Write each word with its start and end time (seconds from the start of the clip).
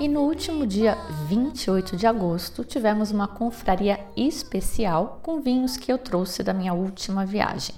E 0.00 0.08
no 0.08 0.22
último 0.22 0.66
dia 0.66 0.96
28 1.28 1.94
de 1.94 2.06
agosto, 2.06 2.64
tivemos 2.64 3.10
uma 3.10 3.28
confraria 3.28 4.00
especial 4.16 5.20
com 5.22 5.42
vinhos 5.42 5.76
que 5.76 5.92
eu 5.92 5.98
trouxe 5.98 6.42
da 6.42 6.54
minha 6.54 6.72
última 6.72 7.26
viagem. 7.26 7.74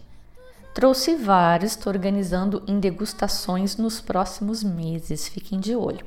Trouxe 0.72 1.16
vários, 1.16 1.72
estou 1.72 1.92
organizando 1.92 2.62
em 2.68 2.78
degustações 2.78 3.76
nos 3.76 4.00
próximos 4.00 4.62
meses, 4.62 5.26
fiquem 5.26 5.58
de 5.58 5.74
olho. 5.74 6.06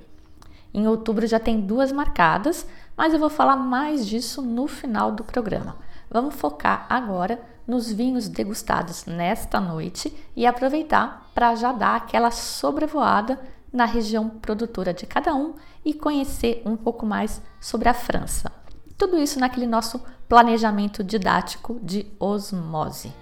Em 0.74 0.88
outubro 0.88 1.28
já 1.28 1.38
tem 1.38 1.60
duas 1.60 1.92
marcadas, 1.92 2.66
mas 2.96 3.12
eu 3.12 3.20
vou 3.20 3.30
falar 3.30 3.58
mais 3.58 4.08
disso 4.08 4.42
no 4.42 4.70
final 4.70 5.12
do 5.12 5.26
programa. 5.26 5.76
Vamos 6.10 6.36
focar 6.36 6.86
agora 6.90 7.42
nos 7.68 7.92
vinhos 7.92 8.30
degustados 8.30 9.06
nesta 9.06 9.60
noite 9.60 10.16
e 10.34 10.46
aproveitar 10.46 11.30
para 11.36 11.56
já 11.56 11.74
dar 11.74 11.98
aquela 11.98 12.32
sobrevoada 12.32 13.38
na 13.76 13.86
região 13.86 14.30
produtora 14.30 14.94
de 14.94 15.06
cada 15.06 15.36
um 15.36 15.54
e 15.84 15.94
conhecer 15.94 16.62
um 16.66 16.76
pouco 16.76 17.06
mais 17.06 17.42
sobre 17.60 17.90
a 17.90 17.94
França. 17.94 18.52
Tudo 18.98 19.18
isso 19.18 19.40
naquele 19.40 19.68
nosso 19.68 20.02
planejamento 20.28 21.04
didático 21.04 21.80
de 21.84 22.08
osmose. 22.20 23.14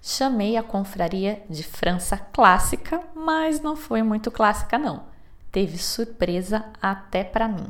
Chamei 0.00 0.56
a 0.56 0.62
confraria 0.62 1.42
de 1.50 1.62
França 1.62 2.16
clássica, 2.16 3.02
mas 3.14 3.60
não 3.60 3.76
foi 3.76 4.02
muito 4.02 4.30
clássica 4.30 4.78
não. 4.78 5.02
Teve 5.50 5.76
surpresa 5.76 6.64
até 6.80 7.24
para 7.24 7.48
mim. 7.48 7.66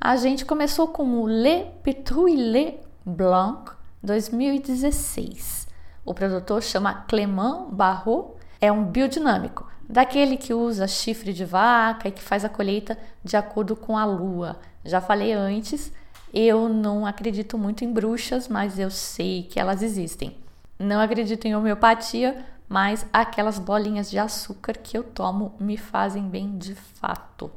A 0.00 0.16
gente 0.16 0.44
começou 0.44 0.88
com 0.88 1.22
o 1.22 1.26
Le 1.26 1.66
Petrouillet 1.82 2.80
Blanc 3.04 3.72
2016. 4.02 5.66
O 6.06 6.14
produtor 6.14 6.62
chama 6.62 6.94
Clément 7.08 7.66
Barrault, 7.72 8.36
é 8.60 8.70
um 8.70 8.84
biodinâmico, 8.84 9.66
daquele 9.88 10.36
que 10.36 10.54
usa 10.54 10.86
chifre 10.86 11.32
de 11.32 11.44
vaca 11.44 12.06
e 12.06 12.12
que 12.12 12.22
faz 12.22 12.44
a 12.44 12.48
colheita 12.48 12.96
de 13.24 13.36
acordo 13.36 13.74
com 13.74 13.98
a 13.98 14.04
lua. 14.04 14.60
Já 14.84 15.00
falei 15.00 15.32
antes, 15.32 15.92
eu 16.32 16.68
não 16.68 17.04
acredito 17.04 17.58
muito 17.58 17.84
em 17.84 17.92
bruxas, 17.92 18.46
mas 18.46 18.78
eu 18.78 18.88
sei 18.88 19.42
que 19.42 19.58
elas 19.58 19.82
existem. 19.82 20.36
Não 20.78 21.00
acredito 21.00 21.44
em 21.46 21.56
homeopatia, 21.56 22.46
mas 22.68 23.04
aquelas 23.12 23.58
bolinhas 23.58 24.08
de 24.08 24.16
açúcar 24.16 24.74
que 24.74 24.96
eu 24.96 25.02
tomo 25.02 25.54
me 25.58 25.76
fazem 25.76 26.28
bem 26.28 26.56
de 26.56 26.76
fato. 26.76 27.50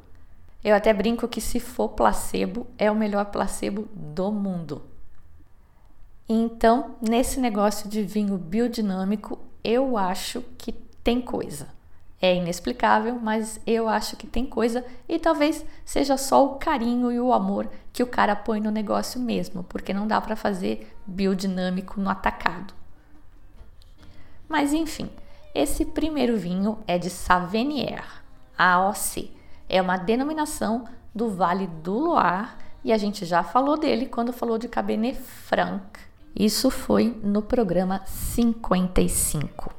Eu 0.63 0.75
até 0.75 0.91
brinco 0.91 1.27
que 1.27 1.39
se 1.39 1.59
for 1.59 1.89
placebo, 1.89 2.65
é 2.79 2.89
o 2.89 2.95
melhor 2.95 3.25
placebo 3.25 3.87
do 3.93 4.31
mundo. 4.31 4.88
Então, 6.31 6.95
nesse 7.01 7.39
negócio 7.39 7.89
de 7.89 8.03
vinho 8.03 8.37
biodinâmico, 8.37 9.39
eu 9.63 9.97
acho 9.97 10.43
que 10.59 10.71
tem 10.71 11.19
coisa. 11.19 11.67
É 12.21 12.35
inexplicável, 12.35 13.17
mas 13.19 13.59
eu 13.65 13.89
acho 13.89 14.15
que 14.15 14.27
tem 14.27 14.45
coisa 14.45 14.85
e 15.07 15.17
talvez 15.17 15.65
seja 15.83 16.17
só 16.17 16.45
o 16.45 16.55
carinho 16.55 17.11
e 17.11 17.19
o 17.19 17.33
amor 17.33 17.67
que 17.91 18.03
o 18.03 18.07
cara 18.07 18.35
põe 18.35 18.59
no 18.59 18.69
negócio 18.69 19.19
mesmo, 19.19 19.63
porque 19.63 19.91
não 19.91 20.05
dá 20.05 20.21
para 20.21 20.35
fazer 20.35 20.95
biodinâmico 21.07 21.99
no 21.99 22.09
atacado. 22.11 22.75
Mas 24.47 24.71
enfim, 24.71 25.09
esse 25.55 25.83
primeiro 25.83 26.37
vinho 26.37 26.77
é 26.85 26.99
de 26.99 27.09
Savenier, 27.09 28.03
AOC. 28.55 29.31
É 29.67 29.81
uma 29.81 29.97
denominação 29.97 30.85
do 31.15 31.29
Vale 31.29 31.65
do 31.65 31.97
Loire 31.97 32.49
e 32.83 32.91
a 32.91 32.97
gente 32.97 33.25
já 33.25 33.41
falou 33.41 33.77
dele 33.77 34.05
quando 34.05 34.31
falou 34.31 34.59
de 34.59 34.67
Cabernet 34.67 35.17
Franc. 35.17 36.08
Isso 36.35 36.69
foi 36.69 37.19
no 37.23 37.41
programa 37.41 38.01
55. 38.05 39.73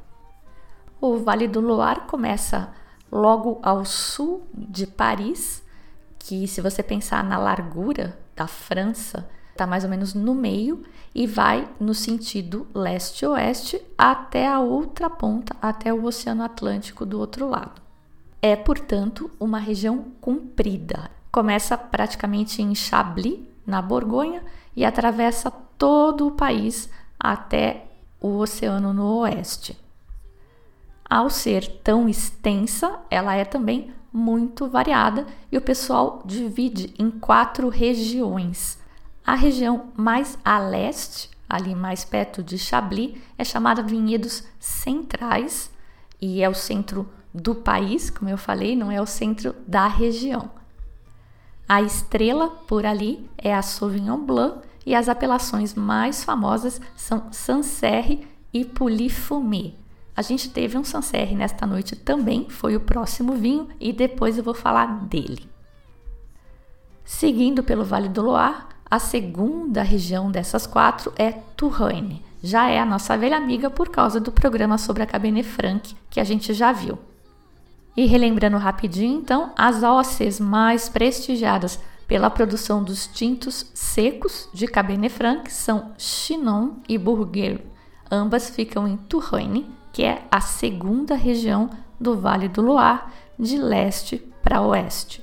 O 1.01 1.17
Vale 1.19 1.49
do 1.49 1.61
Loire 1.61 2.03
começa 2.03 2.73
logo 3.11 3.59
ao 3.63 3.85
sul 3.85 4.47
de 4.53 4.87
Paris, 4.87 5.63
que 6.19 6.47
se 6.47 6.61
você 6.61 6.83
pensar 6.83 7.25
na 7.25 7.39
largura 7.39 8.19
da 8.37 8.47
França, 8.47 9.29
está 9.51 9.67
mais 9.67 9.85
ou 9.85 9.91
menos 9.91 10.15
no 10.15 10.35
meio 10.35 10.83
e 11.15 11.27
vai 11.27 11.69
no 11.79 11.95
sentido 11.95 12.67
leste-oeste 12.75 13.81
até 13.97 14.47
a 14.47 14.61
outra 14.61 15.11
ponta, 15.11 15.57
até 15.61 15.93
o 15.93 16.05
Oceano 16.05 16.43
Atlântico 16.43 17.05
do 17.05 17.19
outro 17.19 17.49
lado. 17.49 17.81
É, 18.41 18.57
portanto, 18.57 19.31
uma 19.39 19.59
região 19.59 20.07
comprida. 20.21 21.11
Começa 21.31 21.77
praticamente 21.77 22.63
em 22.63 22.75
Chablis, 22.75 23.41
na 23.67 23.83
Borgonha, 23.83 24.43
e 24.75 24.85
atravessa 24.85 25.53
todo 25.81 26.27
o 26.27 26.33
país 26.33 26.91
até 27.19 27.87
o 28.21 28.37
oceano 28.37 28.93
no 28.93 29.21
oeste. 29.21 29.81
Ao 31.09 31.31
ser 31.31 31.67
tão 31.83 32.07
extensa, 32.07 33.01
ela 33.11 33.35
é 33.35 33.47
também 33.47 33.91
muito 34.13 34.69
variada 34.69 35.27
e 35.51 35.57
o 35.57 35.63
pessoal 35.63 36.23
divide 36.27 36.93
em 36.99 37.11
quatro 37.11 37.71
regiões. 37.71 38.79
A 39.25 39.35
região 39.35 39.87
mais 39.97 40.37
a 40.45 40.59
leste, 40.59 41.31
ali 41.49 41.75
mais 41.75 42.05
perto 42.05 42.43
de 42.43 42.59
Chablis, 42.59 43.17
é 43.39 43.43
chamada 43.43 43.83
Vinhedos 43.83 44.45
Centrais 44.59 45.71
e 46.21 46.43
é 46.43 46.49
o 46.51 46.55
centro 46.55 47.09
do 47.33 47.55
país, 47.55 48.11
como 48.11 48.29
eu 48.29 48.37
falei, 48.37 48.77
não 48.77 48.93
é 48.93 49.01
o 49.01 49.07
centro 49.07 49.57
da 49.67 49.89
região. 49.89 50.51
A 51.67 51.81
estrela 51.81 52.51
por 52.51 52.85
ali 52.85 53.27
é 53.39 53.55
a 53.55 53.63
Sauvignon 53.63 54.19
Blanc 54.19 54.69
e 54.85 54.95
as 54.95 55.09
apelações 55.09 55.75
mais 55.75 56.25
famosas 56.25 56.81
são 56.97 57.33
Sancerre 57.33 58.27
e 58.53 58.65
Pouilly-Fumé. 58.65 59.73
A 60.17 60.23
gente 60.23 60.51
teve 60.51 60.77
um 60.77 60.85
Sancerre 60.85 61.35
nesta 61.35 61.67
noite 61.67 61.97
também, 61.97 62.49
foi 62.51 62.77
o 62.77 62.81
próximo 62.81 63.33
vinho 63.35 63.69
e 63.79 63.93
depois 63.93 64.37
eu 64.37 64.45
vou 64.45 64.55
falar 64.55 65.05
dele. 65.07 65.49
Seguindo 67.05 67.63
pelo 67.63 67.85
Vale 67.85 68.09
do 68.09 68.23
Loire, 68.23 68.65
a 68.91 68.99
segunda 68.99 69.83
região 69.83 70.31
dessas 70.31 70.67
quatro 70.67 71.13
é 71.17 71.33
Touraine. 71.57 72.25
Já 72.43 72.69
é 72.69 72.79
a 72.79 72.87
nossa 72.87 73.17
velha 73.17 73.37
amiga 73.37 73.71
por 73.71 73.89
causa 73.89 74.19
do 74.19 74.33
programa 74.33 74.79
sobre 74.79 75.03
a 75.03 75.07
Cabernet 75.07 75.47
Franc 75.47 75.95
que 76.09 76.21
a 76.21 76.25
gente 76.25 76.53
já 76.53 76.73
viu. 76.73 76.99
E 77.97 78.07
relembrando 78.07 78.57
rapidinho, 78.57 79.19
então, 79.19 79.53
as 79.57 79.83
OCs 79.83 80.41
mais 80.41 80.89
prestigiadas 80.89 81.79
pela 82.11 82.29
produção 82.29 82.83
dos 82.83 83.07
tintos 83.07 83.71
secos 83.73 84.49
de 84.53 84.67
Cabernet 84.67 85.15
Franc 85.15 85.49
são 85.49 85.93
Chinon 85.97 86.71
e 86.89 86.99
Bourgueil. 86.99 87.61
Ambas 88.11 88.51
ficam 88.51 88.89
em 88.89 88.97
Touraine, 88.97 89.73
que 89.93 90.03
é 90.03 90.27
a 90.29 90.41
segunda 90.41 91.15
região 91.15 91.71
do 92.01 92.19
Vale 92.19 92.49
do 92.49 92.63
Loire, 92.63 93.03
de 93.39 93.57
leste 93.57 94.19
para 94.43 94.61
oeste. 94.61 95.23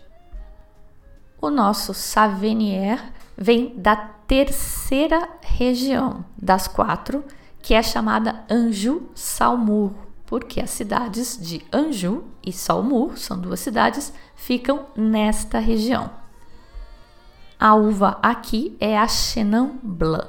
O 1.41 1.49
nosso 1.49 1.93
Savenier 1.93 3.03
vem 3.37 3.73
da 3.75 3.97
terceira 3.97 5.27
região 5.41 6.23
das 6.41 6.69
quatro, 6.69 7.21
que 7.61 7.73
é 7.73 7.83
chamada 7.83 8.45
Anjou-Saumur, 8.49 9.91
porque 10.25 10.61
as 10.61 10.69
cidades 10.69 11.37
de 11.37 11.61
Anjou 11.73 12.23
e 12.45 12.53
Saumur, 12.53 13.17
são 13.17 13.37
duas 13.37 13.59
cidades, 13.59 14.13
ficam 14.37 14.85
nesta 14.95 15.59
região. 15.59 16.25
A 17.59 17.73
uva 17.73 18.19
aqui 18.21 18.77
é 18.79 18.95
a 18.95 19.07
Chenin 19.07 19.79
Blanc. 19.81 20.27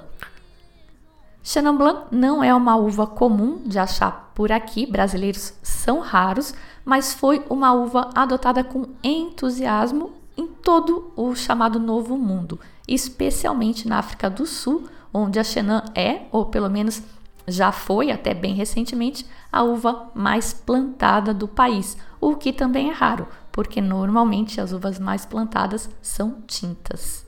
Chenin 1.43 1.77
Blanc 1.77 2.07
não 2.11 2.43
é 2.43 2.55
uma 2.55 2.75
uva 2.77 3.07
comum 3.07 3.61
de 3.67 3.79
achar 3.79 4.33
por 4.35 4.51
aqui, 4.51 4.87
brasileiros 4.87 5.53
são 5.63 6.01
raros, 6.01 6.55
mas 6.87 7.13
foi 7.13 7.45
uma 7.51 7.75
uva 7.75 8.09
adotada 8.15 8.65
com 8.65 8.87
entusiasmo 9.05 10.13
em 10.39 10.47
todo 10.47 11.13
o 11.15 11.35
chamado 11.35 11.79
Novo 11.79 12.17
Mundo, 12.17 12.59
especialmente 12.87 13.87
na 13.87 13.99
África 13.99 14.31
do 14.31 14.47
Sul, 14.47 14.89
onde 15.13 15.39
a 15.39 15.45
Chenin 15.45 15.83
é, 15.95 16.23
ou 16.33 16.47
pelo 16.47 16.71
menos 16.71 17.03
já 17.47 17.71
foi 17.71 18.11
até 18.11 18.33
bem 18.33 18.55
recentemente, 18.55 19.27
a 19.53 19.63
uva 19.63 20.11
mais 20.15 20.55
plantada 20.55 21.35
do 21.35 21.47
país, 21.47 21.95
o 22.19 22.37
que 22.37 22.55
também 22.55 22.89
é 22.89 22.93
raro, 22.93 23.29
porque 23.59 23.81
normalmente 23.81 24.61
as 24.61 24.71
uvas 24.71 25.01
mais 25.01 25.27
plantadas 25.27 25.91
são 26.01 26.43
tintas. 26.47 27.27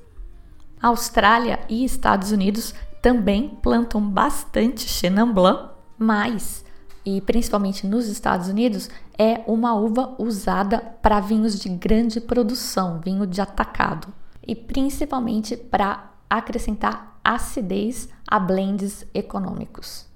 Austrália 0.81 1.59
e 1.69 1.85
Estados 1.85 2.31
Unidos 2.31 2.73
também 3.03 3.49
plantam 3.61 4.01
bastante 4.01 4.89
Chenin 4.89 5.33
Blanc, 5.33 5.71
mas 5.99 6.65
e 7.05 7.21
principalmente 7.21 7.85
nos 7.85 8.07
Estados 8.07 8.47
Unidos 8.47 8.89
é 9.19 9.43
uma 9.45 9.75
uva 9.75 10.15
usada 10.21 10.79
para 11.03 11.19
vinhos 11.19 11.59
de 11.59 11.69
grande 11.69 12.21
produção, 12.21 13.01
vinho 13.01 13.27
de 13.27 13.41
atacado, 13.41 14.07
e 14.47 14.55
principalmente 14.55 15.57
para 15.57 16.13
acrescentar 16.31 17.19
acidez 17.25 18.09
a 18.25 18.39
blends 18.39 19.05
econômicos. 19.13 20.07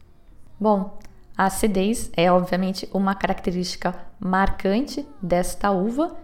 Bom, 0.60 0.96
a 1.36 1.46
acidez 1.46 2.08
é 2.16 2.30
obviamente 2.30 2.88
uma 2.94 3.16
característica 3.16 3.96
marcante 4.24 5.06
desta 5.20 5.70
uva 5.70 6.16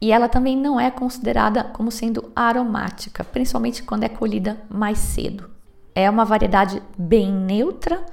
e 0.00 0.12
ela 0.12 0.28
também 0.28 0.56
não 0.56 0.78
é 0.78 0.88
considerada 0.88 1.64
como 1.64 1.90
sendo 1.90 2.30
aromática, 2.34 3.24
principalmente 3.24 3.82
quando 3.82 4.04
é 4.04 4.08
colhida 4.08 4.60
mais 4.70 4.98
cedo. 4.98 5.50
É 5.94 6.08
uma 6.08 6.24
variedade 6.24 6.80
bem 6.96 7.32
neutra 7.32 8.04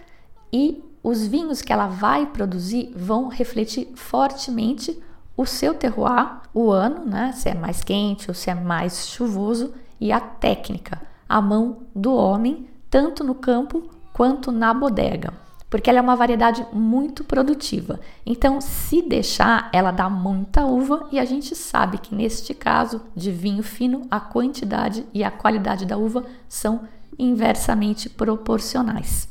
e 0.51 0.83
os 1.03 1.25
vinhos 1.25 1.61
que 1.61 1.71
ela 1.71 1.85
vai 1.85 2.25
produzir 2.25 2.91
vão 2.95 3.27
refletir 3.27 3.91
fortemente 3.95 5.01
o 5.37 5.45
seu 5.45 5.73
terroir, 5.73 6.41
o 6.53 6.71
ano, 6.71 7.05
né? 7.05 7.31
Se 7.33 7.47
é 7.47 7.53
mais 7.53 7.83
quente 7.83 8.29
ou 8.29 8.33
se 8.33 8.49
é 8.49 8.55
mais 8.55 9.07
chuvoso 9.07 9.73
e 9.99 10.11
a 10.11 10.19
técnica, 10.19 11.01
a 11.27 11.39
mão 11.39 11.83
do 11.95 12.13
homem, 12.13 12.67
tanto 12.89 13.23
no 13.23 13.35
campo 13.35 13.87
quanto 14.13 14.51
na 14.51 14.73
bodega, 14.73 15.31
porque 15.69 15.89
ela 15.89 15.99
é 15.99 16.01
uma 16.01 16.15
variedade 16.15 16.65
muito 16.73 17.23
produtiva. 17.23 17.99
Então, 18.25 18.59
se 18.59 19.01
deixar, 19.01 19.69
ela 19.71 19.91
dá 19.91 20.09
muita 20.09 20.65
uva 20.65 21.07
e 21.11 21.19
a 21.19 21.25
gente 21.25 21.55
sabe 21.55 21.99
que 21.99 22.15
neste 22.15 22.53
caso 22.53 23.01
de 23.15 23.31
vinho 23.31 23.61
fino, 23.61 24.07
a 24.09 24.19
quantidade 24.19 25.05
e 25.13 25.23
a 25.23 25.29
qualidade 25.29 25.85
da 25.85 25.97
uva 25.97 26.25
são 26.47 26.81
inversamente 27.17 28.09
proporcionais. 28.09 29.29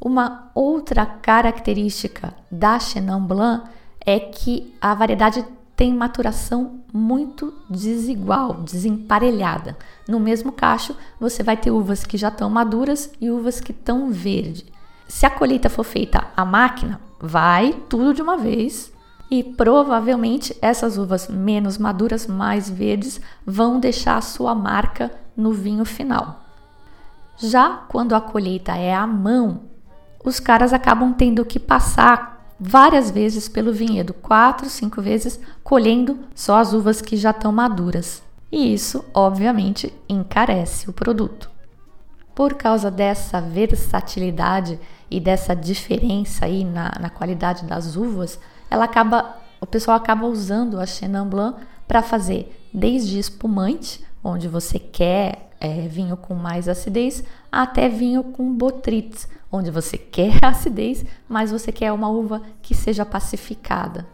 Uma 0.00 0.50
outra 0.54 1.04
característica 1.04 2.32
da 2.50 2.78
Chenin 2.78 3.20
Blanc 3.20 3.68
é 4.00 4.18
que 4.18 4.74
a 4.80 4.94
variedade 4.94 5.44
tem 5.76 5.94
maturação 5.94 6.80
muito 6.92 7.54
desigual, 7.68 8.54
desemparelhada. 8.62 9.76
No 10.08 10.18
mesmo 10.18 10.52
cacho, 10.52 10.96
você 11.18 11.42
vai 11.42 11.56
ter 11.56 11.70
uvas 11.70 12.04
que 12.04 12.16
já 12.16 12.28
estão 12.28 12.48
maduras 12.48 13.10
e 13.20 13.30
uvas 13.30 13.60
que 13.60 13.72
estão 13.72 14.10
verde. 14.10 14.64
Se 15.10 15.26
a 15.26 15.30
colheita 15.30 15.68
for 15.68 15.82
feita 15.82 16.28
à 16.36 16.44
máquina, 16.44 17.00
vai 17.20 17.72
tudo 17.88 18.14
de 18.14 18.22
uma 18.22 18.36
vez 18.36 18.92
e 19.28 19.42
provavelmente 19.42 20.56
essas 20.62 20.96
uvas 20.96 21.26
menos 21.26 21.76
maduras, 21.76 22.28
mais 22.28 22.70
verdes, 22.70 23.20
vão 23.44 23.80
deixar 23.80 24.18
a 24.18 24.20
sua 24.20 24.54
marca 24.54 25.10
no 25.36 25.52
vinho 25.52 25.84
final. 25.84 26.44
Já 27.36 27.70
quando 27.88 28.14
a 28.14 28.20
colheita 28.20 28.76
é 28.76 28.94
à 28.94 29.04
mão, 29.04 29.62
os 30.24 30.38
caras 30.38 30.72
acabam 30.72 31.12
tendo 31.12 31.44
que 31.44 31.58
passar 31.58 32.54
várias 32.58 33.10
vezes 33.10 33.48
pelo 33.48 33.72
vinhedo, 33.72 34.14
quatro, 34.14 34.70
cinco 34.70 35.02
vezes, 35.02 35.40
colhendo 35.64 36.20
só 36.36 36.60
as 36.60 36.72
uvas 36.72 37.02
que 37.02 37.16
já 37.16 37.30
estão 37.30 37.50
maduras. 37.50 38.22
E 38.52 38.72
isso, 38.72 39.04
obviamente, 39.12 39.92
encarece 40.08 40.88
o 40.88 40.92
produto. 40.92 41.50
Por 42.32 42.54
causa 42.54 42.92
dessa 42.92 43.40
versatilidade 43.40 44.78
e 45.10 45.18
dessa 45.18 45.54
diferença 45.56 46.44
aí 46.44 46.64
na, 46.64 46.92
na 47.00 47.10
qualidade 47.10 47.64
das 47.64 47.96
uvas, 47.96 48.38
ela 48.70 48.84
acaba, 48.84 49.36
o 49.60 49.66
pessoal 49.66 49.96
acaba 49.96 50.26
usando 50.26 50.78
a 50.78 50.86
Chenin 50.86 51.24
Blanc 51.24 51.60
para 51.88 52.02
fazer 52.02 52.56
desde 52.72 53.18
espumante, 53.18 54.04
onde 54.22 54.46
você 54.46 54.78
quer 54.78 55.50
é, 55.58 55.88
vinho 55.88 56.16
com 56.16 56.34
mais 56.34 56.68
acidez, 56.68 57.24
até 57.50 57.88
vinho 57.88 58.22
com 58.22 58.54
botrytis, 58.54 59.28
onde 59.50 59.70
você 59.70 59.98
quer 59.98 60.38
acidez, 60.42 61.04
mas 61.28 61.50
você 61.50 61.72
quer 61.72 61.90
uma 61.92 62.08
uva 62.08 62.40
que 62.62 62.74
seja 62.74 63.04
pacificada, 63.04 64.06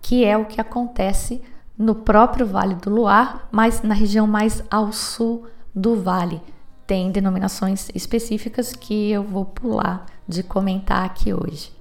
que 0.00 0.24
é 0.24 0.36
o 0.36 0.44
que 0.44 0.60
acontece 0.60 1.42
no 1.76 1.94
próprio 1.94 2.46
Vale 2.46 2.76
do 2.76 2.90
Loire, 2.90 3.40
mas 3.50 3.82
na 3.82 3.94
região 3.94 4.26
mais 4.26 4.62
ao 4.70 4.92
sul 4.92 5.46
do 5.74 5.96
vale. 6.00 6.40
Tem 6.86 7.10
denominações 7.12 7.88
específicas 7.94 8.72
que 8.72 9.10
eu 9.10 9.22
vou 9.22 9.44
pular 9.44 10.06
de 10.28 10.42
comentar 10.42 11.04
aqui 11.04 11.32
hoje. 11.32 11.72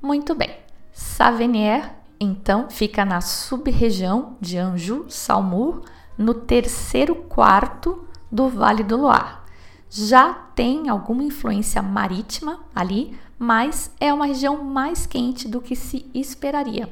Muito 0.00 0.34
bem. 0.34 0.56
Savenier, 0.92 1.94
então, 2.20 2.70
fica 2.70 3.04
na 3.04 3.20
sub-região 3.20 4.36
de 4.40 4.56
Anjou-Saumur, 4.56 5.82
no 6.16 6.32
terceiro 6.32 7.14
quarto 7.14 8.06
do 8.30 8.48
Vale 8.48 8.84
do 8.84 8.96
Loire 8.96 9.44
já 9.96 10.34
tem 10.34 10.88
alguma 10.88 11.22
influência 11.22 11.80
marítima 11.80 12.58
ali, 12.74 13.16
mas 13.38 13.92
é 14.00 14.12
uma 14.12 14.26
região 14.26 14.64
mais 14.64 15.06
quente 15.06 15.46
do 15.46 15.60
que 15.60 15.76
se 15.76 16.04
esperaria. 16.12 16.88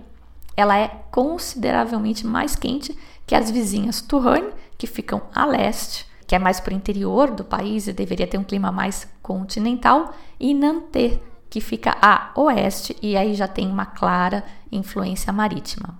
Ela 0.56 0.78
é 0.78 0.86
consideravelmente 1.10 2.24
mais 2.24 2.54
quente 2.54 2.96
que 3.26 3.34
as 3.34 3.50
vizinhas 3.50 4.00
Touraine, 4.00 4.52
que 4.78 4.86
ficam 4.86 5.22
a 5.34 5.44
leste, 5.44 6.06
que 6.32 6.36
é 6.36 6.38
mais 6.38 6.60
para 6.60 6.72
o 6.72 6.74
interior 6.74 7.30
do 7.30 7.44
país 7.44 7.86
e 7.86 7.92
deveria 7.92 8.26
ter 8.26 8.38
um 8.38 8.42
clima 8.42 8.72
mais 8.72 9.06
continental, 9.22 10.14
e 10.40 10.54
Nanterre, 10.54 11.20
que 11.50 11.60
fica 11.60 11.94
a 12.00 12.30
oeste 12.34 12.96
e 13.02 13.18
aí 13.18 13.34
já 13.34 13.46
tem 13.46 13.70
uma 13.70 13.84
clara 13.84 14.42
influência 14.72 15.30
marítima. 15.30 15.94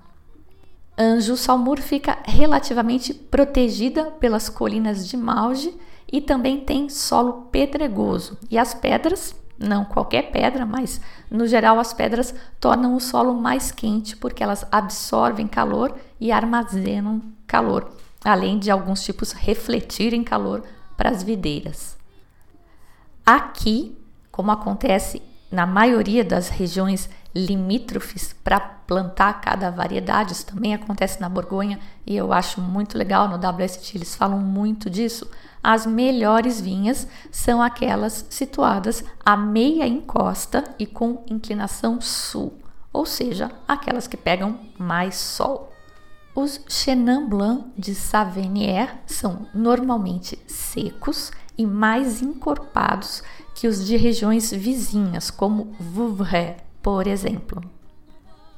Anjou 0.96 1.36
Salmour 1.36 1.82
fica 1.82 2.16
relativamente 2.24 3.12
protegida 3.12 4.04
pelas 4.12 4.48
colinas 4.48 5.06
de 5.06 5.18
Mauge 5.18 5.78
e 6.10 6.22
também 6.22 6.60
tem 6.60 6.88
solo 6.88 7.48
pedregoso. 7.52 8.38
E 8.50 8.56
as 8.56 8.72
pedras, 8.72 9.36
não 9.58 9.84
qualquer 9.84 10.30
pedra, 10.30 10.64
mas 10.64 10.98
no 11.30 11.46
geral 11.46 11.78
as 11.78 11.92
pedras 11.92 12.34
tornam 12.58 12.96
o 12.96 13.00
solo 13.00 13.34
mais 13.34 13.70
quente 13.70 14.16
porque 14.16 14.42
elas 14.42 14.66
absorvem 14.72 15.46
calor 15.46 15.94
e 16.18 16.32
armazenam 16.32 17.20
calor, 17.46 17.92
além 18.24 18.58
de 18.58 18.70
alguns 18.70 19.02
tipos 19.02 19.32
refletirem 19.32 20.22
calor 20.22 20.62
para 20.96 21.10
as 21.10 21.22
videiras. 21.22 21.96
Aqui, 23.24 23.96
como 24.30 24.50
acontece 24.50 25.22
na 25.50 25.66
maioria 25.66 26.24
das 26.24 26.48
regiões 26.48 27.10
limítrofes 27.34 28.34
para 28.44 28.58
plantar 28.60 29.40
cada 29.40 29.70
variedade, 29.70 30.32
isso 30.32 30.46
também 30.46 30.74
acontece 30.74 31.20
na 31.20 31.28
Borgonha 31.28 31.78
e 32.06 32.16
eu 32.16 32.32
acho 32.32 32.60
muito 32.60 32.96
legal 32.96 33.28
no 33.28 33.36
WST, 33.36 33.96
eles 33.96 34.14
falam 34.14 34.38
muito 34.38 34.88
disso 34.88 35.28
as 35.62 35.86
melhores 35.86 36.60
vinhas 36.60 37.06
são 37.30 37.62
aquelas 37.62 38.26
situadas 38.28 39.04
à 39.24 39.36
meia 39.36 39.86
encosta 39.86 40.64
e 40.76 40.84
com 40.84 41.24
inclinação 41.28 42.00
sul, 42.00 42.58
ou 42.92 43.06
seja, 43.06 43.50
aquelas 43.68 44.08
que 44.08 44.16
pegam 44.16 44.58
mais 44.76 45.14
sol. 45.14 45.71
Os 46.34 46.60
Chenin 46.66 47.26
Blanc 47.26 47.66
de 47.76 47.94
Savenier 47.94 49.02
são 49.06 49.46
normalmente 49.52 50.38
secos 50.46 51.30
e 51.58 51.66
mais 51.66 52.22
encorpados 52.22 53.22
que 53.54 53.68
os 53.68 53.84
de 53.84 53.98
regiões 53.98 54.50
vizinhas, 54.50 55.30
como 55.30 55.76
Vouvray, 55.78 56.56
por 56.82 57.06
exemplo. 57.06 57.62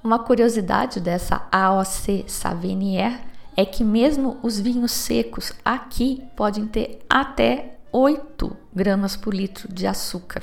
Uma 0.05 0.21
curiosidade 0.21 1.01
dessa 1.01 1.49
AOC 1.51 2.27
Savenier 2.29 3.21
é 3.57 3.65
que 3.65 3.83
mesmo 3.83 4.39
os 4.41 4.61
vinhos 4.61 4.93
secos 4.93 5.53
aqui 5.65 6.23
podem 6.37 6.67
ter 6.67 7.05
até 7.11 7.79
8 7.91 8.57
gramas 8.73 9.17
por 9.17 9.35
litro 9.35 9.73
de 9.73 9.85
açúcar. 9.85 10.43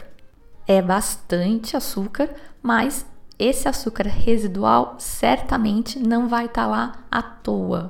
É 0.67 0.81
bastante 0.81 1.77
açúcar, 1.77 2.29
mas 2.61 3.05
esse 3.41 3.67
açúcar 3.67 4.07
residual 4.07 4.95
certamente 4.99 5.97
não 5.97 6.27
vai 6.27 6.45
estar 6.45 6.65
tá 6.65 6.67
lá 6.67 6.91
à 7.09 7.23
toa. 7.23 7.89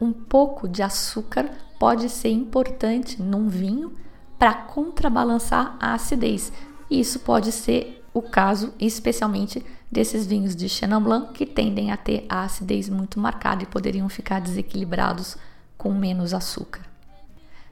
Um 0.00 0.12
pouco 0.12 0.68
de 0.68 0.82
açúcar 0.82 1.48
pode 1.78 2.08
ser 2.08 2.30
importante 2.30 3.22
num 3.22 3.48
vinho 3.48 3.92
para 4.36 4.52
contrabalançar 4.52 5.76
a 5.78 5.94
acidez. 5.94 6.52
Isso 6.90 7.20
pode 7.20 7.52
ser 7.52 8.04
o 8.12 8.20
caso, 8.20 8.74
especialmente 8.80 9.64
desses 9.88 10.26
vinhos 10.26 10.56
de 10.56 10.68
Chenin 10.68 11.00
Blanc 11.00 11.32
que 11.34 11.46
tendem 11.46 11.92
a 11.92 11.96
ter 11.96 12.26
a 12.28 12.42
acidez 12.42 12.88
muito 12.88 13.20
marcada 13.20 13.62
e 13.62 13.66
poderiam 13.66 14.08
ficar 14.08 14.40
desequilibrados 14.40 15.36
com 15.78 15.94
menos 15.94 16.34
açúcar. 16.34 16.82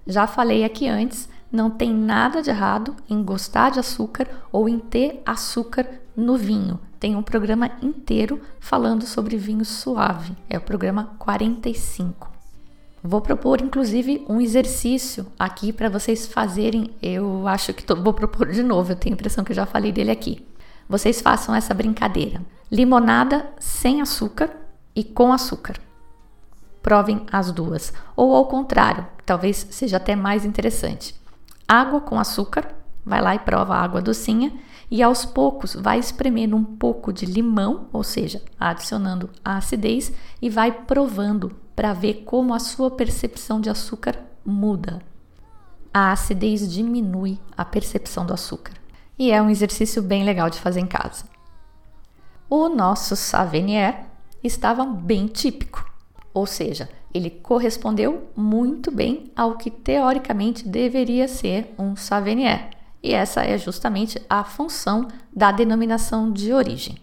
Já 0.07 0.29
falei 0.29 0.63
aqui 0.63 0.87
antes, 0.87 1.29
não 1.51 1.69
tem 1.69 1.93
nada 1.93 2.41
de 2.43 2.51
errado 2.51 2.95
em 3.11 3.25
gostar 3.25 3.71
de 3.71 3.81
açúcar 3.81 4.29
ou 4.53 4.69
em 4.69 4.79
ter 4.79 5.21
açúcar 5.27 5.87
no 6.19 6.37
vinho. 6.37 6.79
Tem 7.01 7.17
um 7.17 7.23
programa 7.23 7.71
inteiro 7.81 8.41
falando 8.61 9.07
sobre 9.07 9.37
vinho 9.37 9.65
suave, 9.65 10.37
é 10.51 10.59
o 10.59 10.61
programa 10.61 11.15
45. 11.19 12.31
Vou 13.03 13.21
propor 13.21 13.63
inclusive 13.63 14.25
um 14.29 14.41
exercício 14.41 15.27
aqui 15.39 15.73
para 15.73 15.89
vocês 15.89 16.27
fazerem. 16.27 16.91
Eu 17.01 17.47
acho 17.49 17.73
que 17.73 17.85
tô, 17.85 17.97
vou 17.97 18.13
propor 18.13 18.51
de 18.51 18.63
novo, 18.63 18.93
eu 18.93 18.97
tenho 18.97 19.15
a 19.15 19.17
impressão 19.17 19.45
que 19.45 19.53
eu 19.53 19.57
já 19.57 19.65
falei 19.65 19.93
dele 19.93 20.11
aqui 20.11 20.45
vocês 20.89 21.21
façam 21.21 21.55
essa 21.55 21.75
brincadeira. 21.75 22.41
Limonada 22.73 23.47
sem 23.59 24.01
açúcar 24.01 24.51
e 24.97 25.05
com 25.05 25.33
açúcar. 25.33 25.77
Provem 26.83 27.27
as 27.31 27.53
duas. 27.53 27.93
Ou 28.17 28.35
ao 28.35 28.47
contrário, 28.47 29.07
talvez 29.27 29.67
seja 29.71 29.99
até 29.99 30.17
mais 30.17 30.45
interessante. 30.45 31.15
água 31.67 32.01
com 32.01 32.19
açúcar, 32.19 32.75
vai 33.05 33.21
lá 33.21 33.35
e 33.35 33.39
prova 33.39 33.75
a 33.75 33.83
água 33.83 34.01
docinha 34.01 34.51
e 34.91 35.03
aos 35.03 35.25
poucos 35.25 35.75
vai 35.75 35.99
espremendo 35.99 36.57
um 36.57 36.65
pouco 36.65 37.13
de 37.13 37.27
limão, 37.27 37.89
ou 37.93 38.03
seja, 38.03 38.43
adicionando 38.59 39.29
a 39.45 39.59
acidez 39.59 40.13
e 40.41 40.49
vai 40.49 40.73
provando 40.73 41.55
para 41.77 41.93
ver 41.93 42.23
como 42.25 42.55
a 42.55 42.59
sua 42.59 42.91
percepção 42.91 43.61
de 43.61 43.69
açúcar 43.69 44.19
muda. 44.45 45.01
A 45.93 46.13
acidez 46.13 46.71
diminui 46.73 47.39
a 47.57 47.65
percepção 47.65 48.25
do 48.25 48.33
açúcar 48.33 48.75
e 49.19 49.31
é 49.31 49.43
um 49.43 49.51
exercício 49.51 50.03
bem 50.03 50.25
legal 50.25 50.49
de 50.49 50.61
fazer 50.61 50.81
em 50.81 50.87
casa. 50.87 51.25
O 52.49 52.69
nosso 52.69 53.15
Savenier 53.15 54.07
estava 54.43 54.85
bem 54.85 55.27
típico, 55.27 55.85
ou 56.33 56.47
seja, 56.47 56.89
ele 57.13 57.31
correspondeu 57.31 58.29
muito 58.35 58.91
bem 58.91 59.31
ao 59.37 59.57
que 59.57 59.71
teoricamente 59.71 60.67
deveria 60.67 61.27
ser 61.27 61.75
um 61.79 61.97
Savenier 61.97 62.78
e 63.03 63.15
essa 63.15 63.43
é 63.43 63.57
justamente 63.57 64.21
a 64.29 64.43
função 64.43 65.09
da 65.35 65.53
denominação 65.53 66.33
de 66.33 66.53
origem. 66.53 66.99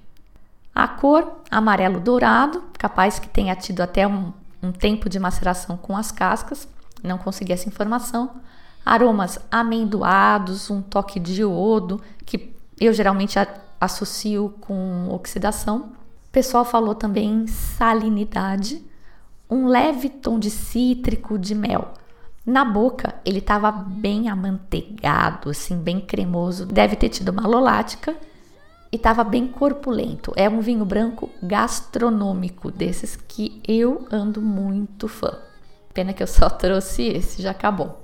A 0.73 0.87
cor 0.87 1.39
amarelo 1.49 1.99
dourado, 1.99 2.63
capaz 2.77 3.17
que 3.17 3.29
tenha 3.29 3.55
tido 3.55 3.81
até 3.81 4.05
um, 4.05 4.33
um 4.61 4.71
tempo 4.71 5.07
de 5.07 5.17
maceração 5.19 5.77
com 5.77 5.95
as 5.95 6.11
cascas, 6.11 6.67
não 7.01 7.17
consegui 7.17 7.53
essa 7.53 7.69
informação. 7.69 8.41
Aromas 8.85 9.39
amendoados, 9.49 10.69
um 10.69 10.81
toque 10.81 11.19
de 11.19 11.41
iodo, 11.41 12.01
que 12.25 12.53
eu 12.79 12.93
geralmente 12.93 13.39
associo 13.79 14.53
com 14.59 15.07
oxidação. 15.09 15.93
O 16.27 16.31
pessoal 16.31 16.65
falou 16.65 16.93
também 16.93 17.47
salinidade, 17.47 18.83
um 19.49 19.67
leve 19.67 20.09
tom 20.09 20.37
de 20.37 20.51
cítrico, 20.51 21.39
de 21.39 21.55
mel. 21.55 21.93
Na 22.45 22.63
boca, 22.63 23.15
ele 23.25 23.39
estava 23.39 23.71
bem 23.71 24.29
amanteigado, 24.29 25.49
assim, 25.49 25.77
bem 25.77 25.99
cremoso. 25.99 26.67
Deve 26.67 26.95
ter 26.95 27.09
tido 27.09 27.33
malolática 27.33 28.15
e 28.91 28.97
estava 28.97 29.23
bem 29.23 29.47
corpulento. 29.47 30.31
É 30.35 30.47
um 30.47 30.61
vinho 30.61 30.85
branco 30.85 31.27
gastronômico, 31.41 32.69
desses 32.69 33.15
que 33.15 33.59
eu 33.67 34.07
ando 34.11 34.43
muito 34.43 35.07
fã. 35.07 35.39
Pena 35.91 36.13
que 36.13 36.21
eu 36.21 36.27
só 36.27 36.47
trouxe 36.51 37.03
esse, 37.07 37.41
já 37.41 37.49
acabou. 37.49 37.99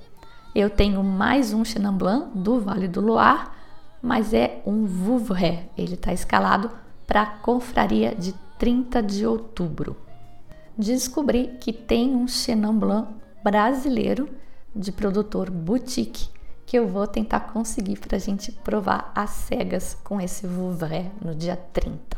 Eu 0.52 0.68
tenho 0.68 1.04
mais 1.04 1.52
um 1.52 1.64
Chenin 1.64 1.92
Blanc 1.92 2.36
do 2.36 2.58
Vale 2.58 2.88
do 2.88 3.00
Loire, 3.00 3.46
mas 4.02 4.34
é 4.34 4.60
um 4.66 4.84
Vouvray. 4.86 5.70
Ele 5.78 5.94
está 5.94 6.12
escalado 6.12 6.68
para 7.06 7.22
a 7.22 7.26
confraria 7.26 8.12
de 8.12 8.34
30 8.58 9.02
de 9.04 9.24
outubro. 9.24 9.96
Descobri 10.76 11.56
que 11.60 11.72
tem 11.72 12.16
um 12.16 12.26
Chenin 12.26 12.72
Blanc 12.72 13.21
brasileiro 13.42 14.28
de 14.74 14.90
produtor 14.92 15.50
boutique 15.50 16.28
que 16.64 16.78
eu 16.78 16.88
vou 16.88 17.06
tentar 17.06 17.40
conseguir 17.40 17.98
para 17.98 18.16
a 18.16 18.20
gente 18.20 18.50
provar 18.50 19.12
as 19.14 19.30
cegas 19.30 19.96
com 20.02 20.20
esse 20.20 20.46
Vouvray 20.46 21.10
no 21.22 21.34
dia 21.34 21.56
30. 21.56 22.16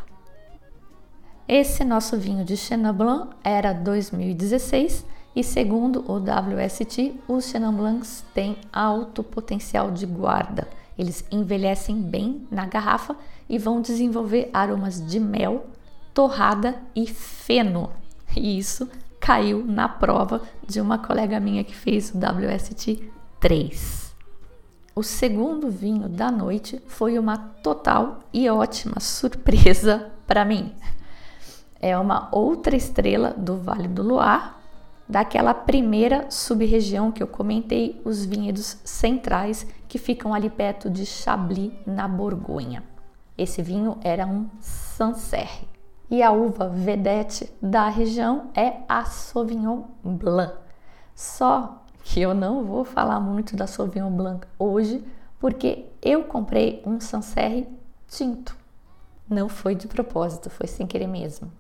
Esse 1.49 1.85
nosso 1.85 2.16
vinho 2.16 2.45
de 2.45 2.57
Chenin 2.57 2.93
Blanc 2.93 3.35
era 3.43 3.73
2016 3.73 5.04
e 5.37 5.43
segundo 5.43 6.04
o 6.09 6.19
WST, 6.19 7.21
os 7.26 7.47
Chenin 7.47 7.73
Blancs 7.73 8.25
têm 8.33 8.57
alto 8.73 9.23
potencial 9.23 9.90
de 9.90 10.07
guarda. 10.07 10.69
Eles 10.97 11.25
envelhecem 11.31 12.00
bem 12.00 12.47
na 12.50 12.66
garrafa 12.66 13.16
e 13.49 13.59
vão 13.59 13.81
desenvolver 13.81 14.49
aromas 14.52 15.04
de 15.04 15.19
mel, 15.19 15.66
torrada 16.14 16.81
e 16.95 17.07
feno. 17.07 17.90
E 18.37 18.57
isso 18.57 18.88
caiu 19.25 19.64
na 19.64 19.88
prova 19.88 20.43
de 20.69 20.83
uma 20.83 20.99
colega 20.99 21.40
minha 21.40 21.64
que 21.64 21.75
fez 21.75 22.12
o 22.14 22.19
WST 22.19 23.11
3. 23.40 24.14
O 24.95 25.02
segundo 25.02 25.71
vinho 25.71 26.11
da 26.11 26.31
noite 26.31 26.78
foi 26.87 27.19
uma 27.19 27.38
total 27.38 28.21
e 28.35 28.50
ótima 28.50 29.00
surpresa 29.00 30.12
para 30.26 30.45
mim. 30.45 30.75
É 31.81 31.97
uma 31.97 32.28
outra 32.33 32.76
estrela 32.76 33.31
do 33.31 33.57
Vale 33.57 33.88
do 33.88 34.02
Loire, 34.02 34.50
daquela 35.09 35.54
primeira 35.54 36.31
sub-região 36.31 37.11
que 37.11 37.23
eu 37.23 37.26
comentei, 37.26 38.02
os 38.04 38.26
vinhedos 38.26 38.76
centrais 38.85 39.66
que 39.88 39.97
ficam 39.97 40.35
ali 40.35 40.50
perto 40.50 40.90
de 40.90 41.07
Chablis, 41.07 41.73
na 41.87 42.07
Borgonha. 42.07 42.85
Esse 43.38 43.62
vinho 43.62 43.97
era 44.02 44.26
um 44.26 44.50
Sancerre 44.61 45.74
e 46.11 46.23
a 46.23 46.30
uva 46.30 46.68
vedete 46.68 47.50
da 47.61 47.88
região 47.88 48.50
é 48.54 48.80
a 48.88 49.04
Sauvignon 49.04 49.82
Blanc. 50.02 50.54
Só 51.14 51.82
que 52.02 52.20
eu 52.20 52.34
não 52.34 52.64
vou 52.64 52.84
falar 52.84 53.20
muito 53.20 53.56
da 53.56 53.66
Sauvignon 53.66 54.11
Blanc 54.11 54.46
hoje, 54.58 55.02
porque 55.38 55.87
eu 56.02 56.25
comprei 56.25 56.82
um 56.87 57.00
Sancerre 57.00 57.68
tinto. 58.06 58.56
Não 59.28 59.49
foi 59.49 59.75
de 59.75 59.88
propósito, 59.88 60.50
foi 60.50 60.66
sem 60.66 60.87
querer 60.87 61.06
mesmo. 61.06 61.50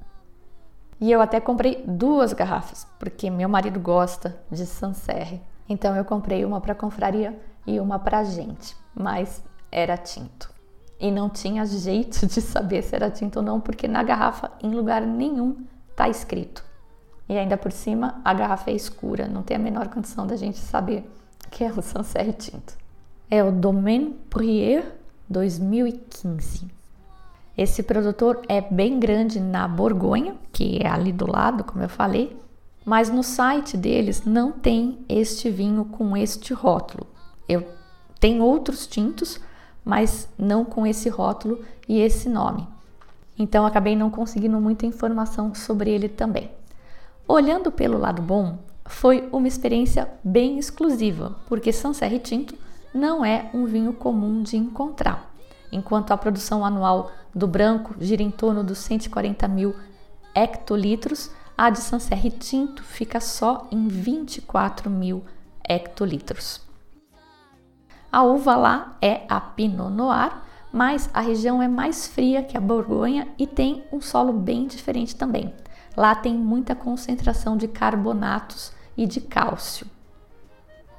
E 1.00 1.10
eu 1.10 1.20
até 1.20 1.40
comprei 1.40 1.82
duas 1.86 2.32
garrafas, 2.32 2.86
porque 2.98 3.30
meu 3.30 3.48
marido 3.48 3.80
gosta 3.80 4.38
de 4.50 4.66
Sancerre. 4.66 5.40
Então 5.68 5.96
eu 5.96 6.04
comprei 6.04 6.44
uma 6.44 6.60
para 6.60 6.74
confraria 6.74 7.38
e 7.66 7.80
uma 7.80 7.98
para 7.98 8.22
gente, 8.22 8.76
mas 8.94 9.42
era 9.72 9.96
tinto 9.96 10.53
e 10.98 11.10
não 11.10 11.28
tinha 11.28 11.64
jeito 11.66 12.26
de 12.26 12.40
saber 12.40 12.82
se 12.82 12.94
era 12.94 13.10
tinta 13.10 13.40
ou 13.40 13.44
não, 13.44 13.60
porque 13.60 13.88
na 13.88 14.02
garrafa 14.02 14.50
em 14.62 14.70
lugar 14.70 15.02
nenhum 15.02 15.56
está 15.90 16.08
escrito. 16.08 16.64
E 17.28 17.36
ainda 17.36 17.56
por 17.56 17.72
cima 17.72 18.20
a 18.24 18.34
garrafa 18.34 18.70
é 18.70 18.74
escura, 18.74 19.28
não 19.28 19.42
tem 19.42 19.56
a 19.56 19.60
menor 19.60 19.88
condição 19.88 20.26
da 20.26 20.36
gente 20.36 20.58
saber 20.58 21.08
que 21.50 21.62
é 21.64 21.72
o 21.72 21.82
Sancerre 21.82 22.32
tinto. 22.32 22.76
É 23.30 23.42
o 23.42 23.50
Domaine 23.50 24.14
Prier 24.28 24.84
2015. 25.28 26.68
Esse 27.56 27.82
produtor 27.82 28.42
é 28.48 28.60
bem 28.60 28.98
grande 28.98 29.38
na 29.38 29.66
Borgonha, 29.68 30.34
que 30.52 30.78
é 30.82 30.88
ali 30.88 31.12
do 31.12 31.30
lado, 31.30 31.62
como 31.62 31.84
eu 31.84 31.88
falei, 31.88 32.36
mas 32.84 33.08
no 33.08 33.22
site 33.22 33.76
deles 33.76 34.24
não 34.24 34.52
tem 34.52 34.98
este 35.08 35.48
vinho 35.50 35.84
com 35.84 36.16
este 36.16 36.52
rótulo. 36.52 37.06
Eu 37.48 37.66
tenho 38.20 38.42
outros 38.42 38.86
tintos, 38.86 39.40
mas 39.84 40.28
não 40.38 40.64
com 40.64 40.86
esse 40.86 41.08
rótulo 41.08 41.60
e 41.88 42.00
esse 42.00 42.28
nome. 42.28 42.66
Então 43.38 43.66
acabei 43.66 43.96
não 43.96 44.10
conseguindo 44.10 44.60
muita 44.60 44.86
informação 44.86 45.54
sobre 45.54 45.90
ele 45.90 46.08
também. 46.08 46.50
Olhando 47.26 47.70
pelo 47.70 47.98
lado 47.98 48.22
bom, 48.22 48.58
foi 48.86 49.28
uma 49.32 49.48
experiência 49.48 50.08
bem 50.22 50.58
exclusiva, 50.58 51.36
porque 51.48 51.72
Sancerre 51.72 52.18
Tinto 52.18 52.54
não 52.94 53.24
é 53.24 53.50
um 53.52 53.64
vinho 53.66 53.92
comum 53.92 54.42
de 54.42 54.56
encontrar. 54.56 55.34
Enquanto 55.72 56.12
a 56.12 56.16
produção 56.16 56.64
anual 56.64 57.10
do 57.34 57.48
branco 57.48 57.94
gira 57.98 58.22
em 58.22 58.30
torno 58.30 58.62
dos 58.62 58.78
140 58.78 59.48
mil 59.48 59.74
hectolitros, 60.34 61.30
a 61.56 61.70
de 61.70 61.80
Sancerre 61.80 62.30
Tinto 62.30 62.82
fica 62.82 63.20
só 63.20 63.66
em 63.70 63.88
24 63.88 64.88
mil 64.88 65.24
hectolitros. 65.68 66.63
A 68.14 68.22
uva 68.22 68.54
lá 68.54 68.96
é 69.02 69.22
a 69.28 69.40
Pinot 69.40 69.90
Noir, 69.90 70.30
mas 70.72 71.10
a 71.12 71.20
região 71.20 71.60
é 71.60 71.66
mais 71.66 72.06
fria 72.06 72.44
que 72.44 72.56
a 72.56 72.60
Borgonha 72.60 73.26
e 73.36 73.44
tem 73.44 73.82
um 73.90 74.00
solo 74.00 74.32
bem 74.32 74.68
diferente 74.68 75.16
também. 75.16 75.52
Lá 75.96 76.14
tem 76.14 76.32
muita 76.32 76.76
concentração 76.76 77.56
de 77.56 77.66
carbonatos 77.66 78.70
e 78.96 79.04
de 79.04 79.20
cálcio. 79.20 79.84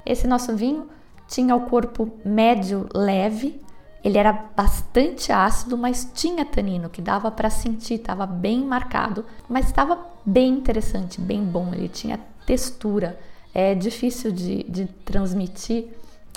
Esse 0.04 0.26
nosso 0.26 0.54
vinho 0.54 0.90
tinha 1.26 1.56
o 1.56 1.62
corpo 1.62 2.12
médio 2.22 2.86
leve, 2.94 3.62
ele 4.04 4.18
era 4.18 4.34
bastante 4.54 5.32
ácido, 5.32 5.78
mas 5.78 6.10
tinha 6.12 6.44
tanino 6.44 6.90
que 6.90 7.00
dava 7.00 7.30
para 7.30 7.48
sentir, 7.48 7.94
estava 7.94 8.26
bem 8.26 8.62
marcado, 8.62 9.24
mas 9.48 9.64
estava 9.64 9.98
bem 10.22 10.52
interessante, 10.52 11.18
bem 11.18 11.42
bom. 11.42 11.72
Ele 11.72 11.88
tinha 11.88 12.20
textura, 12.44 13.18
é 13.54 13.74
difícil 13.74 14.30
de, 14.30 14.64
de 14.64 14.84
transmitir 14.84 15.88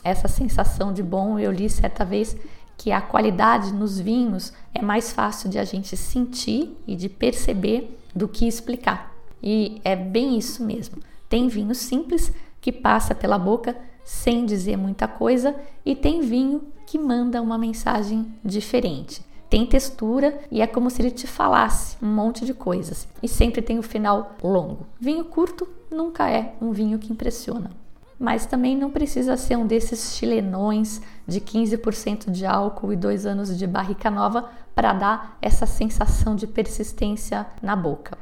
essa 0.03 0.27
sensação 0.27 0.93
de 0.93 1.03
bom. 1.03 1.37
Eu 1.37 1.51
li 1.51 1.69
certa 1.69 2.05
vez 2.05 2.35
que 2.77 2.91
a 2.91 3.01
qualidade 3.01 3.73
nos 3.73 3.99
vinhos 3.99 4.53
é 4.73 4.81
mais 4.81 5.11
fácil 5.11 5.49
de 5.49 5.59
a 5.59 5.63
gente 5.63 5.97
sentir 5.97 6.77
e 6.87 6.95
de 6.95 7.09
perceber 7.09 7.99
do 8.15 8.27
que 8.27 8.47
explicar. 8.47 9.13
E 9.43 9.81
é 9.83 9.95
bem 9.95 10.37
isso 10.37 10.63
mesmo. 10.63 10.97
Tem 11.27 11.47
vinho 11.47 11.75
simples 11.75 12.31
que 12.61 12.71
passa 12.71 13.13
pela 13.13 13.37
boca 13.37 13.75
sem 14.03 14.45
dizer 14.45 14.77
muita 14.77 15.07
coisa 15.07 15.55
e 15.85 15.95
tem 15.95 16.21
vinho 16.21 16.63
que 16.85 16.97
manda 16.97 17.41
uma 17.41 17.57
mensagem 17.57 18.33
diferente. 18.43 19.21
Tem 19.49 19.65
textura 19.65 20.39
e 20.49 20.61
é 20.61 20.67
como 20.67 20.89
se 20.89 21.01
ele 21.01 21.11
te 21.11 21.27
falasse 21.27 21.97
um 22.01 22.07
monte 22.07 22.45
de 22.45 22.53
coisas. 22.53 23.07
E 23.21 23.27
sempre 23.27 23.61
tem 23.61 23.77
o 23.77 23.83
final 23.83 24.35
longo. 24.41 24.87
Vinho 24.99 25.25
curto 25.25 25.67
nunca 25.91 26.29
é 26.29 26.55
um 26.61 26.71
vinho 26.71 26.97
que 26.97 27.11
impressiona 27.11 27.71
mas 28.19 28.45
também 28.45 28.75
não 28.75 28.91
precisa 28.91 29.37
ser 29.37 29.55
um 29.55 29.65
desses 29.65 30.15
chilenões 30.15 31.01
de 31.25 31.39
15% 31.39 32.29
de 32.29 32.45
álcool 32.45 32.91
e 32.91 32.97
dois 32.97 33.25
anos 33.25 33.57
de 33.57 33.65
barrica 33.65 34.11
nova 34.11 34.49
para 34.75 34.91
dar 34.91 35.37
essa 35.41 35.65
sensação 35.65 36.35
de 36.35 36.45
persistência 36.45 37.47
na 37.61 37.75
boca. 37.75 38.17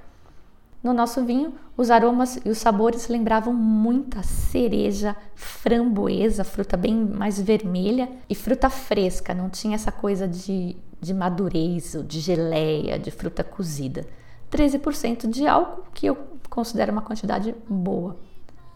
No 0.84 0.94
nosso 0.94 1.26
vinho, 1.26 1.54
os 1.76 1.90
aromas 1.90 2.40
e 2.46 2.50
os 2.50 2.60
sabores 2.60 3.08
lembravam 3.08 3.52
muita 3.52 4.22
cereja, 4.22 5.16
framboesa, 5.36 6.44
fruta 6.44 6.78
bem 6.78 6.96
mais 6.96 7.42
vermelha 7.42 8.08
e 8.30 8.36
fruta 8.36 8.70
fresca, 8.70 9.34
não 9.34 9.50
tinha 9.50 9.76
essa 9.76 9.92
coisa 9.92 10.28
de, 10.28 10.78
de 11.02 11.14
madurez, 11.14 11.98
de 12.08 12.20
geleia, 12.20 13.00
de 13.00 13.10
fruta 13.10 13.44
cozida. 13.44 14.06
13% 14.52 15.28
de 15.28 15.48
álcool, 15.48 15.84
que 15.94 16.06
eu 16.06 16.18
considero 16.50 16.92
uma 16.92 17.02
quantidade 17.02 17.54
boa. 17.68 18.16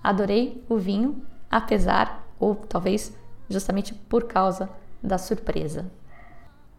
Adorei 0.04 0.64
o 0.68 0.78
vinho, 0.78 1.22
apesar, 1.50 2.28
ou 2.40 2.56
talvez 2.56 3.16
justamente 3.50 3.94
por 3.94 4.24
causa 4.24 4.70
da 5.02 5.18
surpresa. 5.18 5.92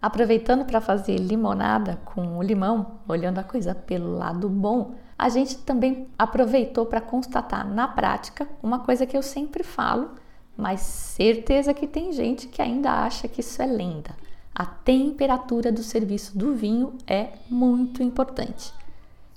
Aproveitando 0.00 0.64
para 0.64 0.80
fazer 0.80 1.16
limonada 1.16 2.00
com 2.04 2.38
o 2.38 2.42
limão, 2.42 2.98
olhando 3.06 3.38
a 3.38 3.44
coisa 3.44 3.74
pelo 3.74 4.16
lado 4.16 4.48
bom, 4.48 4.94
a 5.16 5.28
gente 5.28 5.58
também 5.58 6.08
aproveitou 6.18 6.86
para 6.86 7.00
constatar 7.00 7.64
na 7.68 7.86
prática 7.86 8.48
uma 8.60 8.80
coisa 8.80 9.06
que 9.06 9.16
eu 9.16 9.22
sempre 9.22 9.62
falo, 9.62 10.10
mas 10.56 10.80
certeza 10.80 11.72
que 11.72 11.86
tem 11.86 12.12
gente 12.12 12.48
que 12.48 12.60
ainda 12.60 12.90
acha 12.90 13.28
que 13.28 13.40
isso 13.40 13.62
é 13.62 13.66
lenda. 13.66 14.10
A 14.52 14.66
temperatura 14.66 15.70
do 15.70 15.82
serviço 15.82 16.36
do 16.36 16.52
vinho 16.52 16.98
é 17.06 17.28
muito 17.48 18.02
importante. 18.02 18.74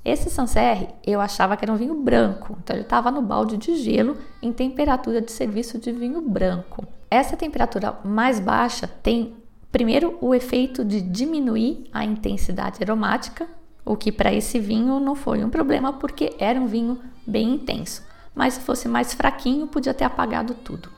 Esse 0.06 0.30
Sancerre 0.30 0.90
eu 1.04 1.20
achava 1.20 1.58
que 1.58 1.66
era 1.66 1.74
um 1.74 1.78
vinho 1.78 1.96
branco, 1.96 2.56
então 2.64 2.76
ele 2.76 2.84
estava 2.84 3.10
no 3.10 3.24
balde 3.24 3.58
de 3.58 3.76
gelo 3.76 4.16
em 4.40 4.54
temperatura 4.54 5.20
de 5.20 5.32
serviço 5.32 5.80
de 5.80 5.92
vinho 5.92 6.22
branco. 6.22 6.86
Essa 7.10 7.36
temperatura 7.36 7.98
mais 8.06 8.40
baixa 8.40 8.88
tem 9.02 9.34
primeiro 9.72 10.16
o 10.22 10.36
efeito 10.36 10.86
de 10.86 11.02
diminuir 11.02 11.90
a 11.92 12.06
intensidade 12.06 12.84
aromática 12.84 13.48
o 13.86 13.96
que 13.96 14.12
para 14.12 14.34
esse 14.34 14.60
vinho 14.60 15.00
não 15.00 15.14
foi 15.16 15.44
um 15.44 15.50
problema 15.50 15.94
porque 15.94 16.36
era 16.40 16.60
um 16.60 16.66
vinho 16.66 17.00
bem 17.26 17.54
intenso, 17.54 18.04
mas 18.34 18.56
se 18.56 18.62
fosse 18.62 18.88
mais 18.88 19.14
fraquinho 19.14 19.68
podia 19.68 19.94
ter 19.94 20.06
apagado 20.06 20.56
tudo. 20.56 20.90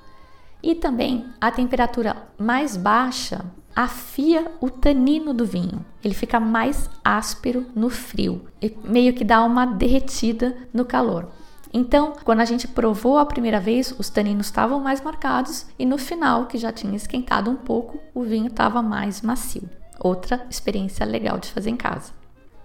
E 0.64 0.74
também 0.74 1.26
a 1.40 1.52
temperatura 1.52 2.16
mais 2.38 2.78
baixa 2.78 3.46
afia 3.78 4.52
o 4.60 4.72
tanino 4.72 5.36
do 5.36 5.46
vinho. 5.46 5.86
Ele 6.04 6.16
fica 6.16 6.40
mais 6.40 6.90
áspero 7.06 7.68
no 7.76 7.92
frio 7.92 8.48
e 8.60 8.76
meio 8.84 9.14
que 9.14 9.24
dá 9.24 9.44
uma 9.44 9.68
derretida 9.68 10.58
no 10.74 10.84
calor. 10.84 11.30
Então, 11.72 12.14
quando 12.24 12.40
a 12.40 12.46
gente 12.46 12.68
provou 12.68 13.20
a 13.20 13.26
primeira 13.26 13.60
vez, 13.60 13.94
os 14.00 14.10
taninos 14.10 14.48
estavam 14.48 14.80
mais 14.80 15.00
marcados 15.00 15.68
e 15.78 15.86
no 15.86 16.00
final, 16.00 16.48
que 16.48 16.58
já 16.58 16.72
tinha 16.72 16.96
esquentado 16.96 17.52
um 17.52 17.56
pouco, 17.56 18.00
o 18.16 18.24
vinho 18.24 18.48
estava 18.48 18.82
mais 18.82 19.22
macio. 19.22 19.70
Outra 20.00 20.44
experiência 20.50 21.06
legal 21.06 21.38
de 21.38 21.52
fazer 21.52 21.70
em 21.70 21.78
casa. 21.78 22.14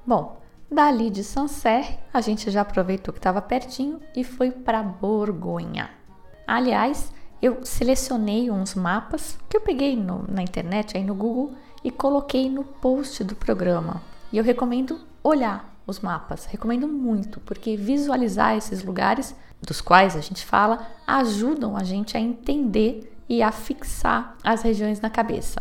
Bom, 0.07 0.41
dali 0.71 1.11
de 1.11 1.23
Sancerre, 1.23 1.99
a 2.11 2.23
gente 2.23 2.51
já 2.51 2.63
aproveitou 2.63 3.13
que 3.13 3.19
estava 3.19 3.43
pertinho 3.43 4.01
e 4.17 4.25
foi 4.25 4.51
para 4.51 4.83
Borgonha. 4.83 5.91
Aliás, 6.47 7.13
eu 7.43 7.65
selecionei 7.65 8.51
uns 8.53 8.77
mapas 8.77 9.37
que 9.49 9.57
eu 9.57 9.61
peguei 9.61 9.97
no, 9.97 10.25
na 10.29 10.43
internet, 10.43 10.97
aí 10.97 11.03
no 11.03 11.15
Google, 11.15 11.53
e 11.83 11.91
coloquei 11.91 12.49
no 12.49 12.63
post 12.63 13.25
do 13.25 13.35
programa. 13.35 14.01
E 14.33 14.39
eu 14.39 14.45
recomendo 14.45 15.01
olhar 15.25 15.75
os 15.85 15.99
mapas, 15.99 16.47
recomendo 16.47 16.87
muito, 16.87 17.41
porque 17.41 17.77
visualizar 17.77 18.57
esses 18.57 18.85
lugares 18.85 19.35
dos 19.61 19.81
quais 19.81 20.17
a 20.17 20.21
gente 20.21 20.45
fala 20.45 20.87
ajudam 21.05 21.77
a 21.77 21.83
gente 21.83 22.17
a 22.17 22.21
entender 22.21 23.13
e 23.29 23.43
a 23.43 23.51
fixar 23.51 24.37
as 24.45 24.63
regiões 24.63 25.01
na 25.01 25.11
cabeça. 25.11 25.61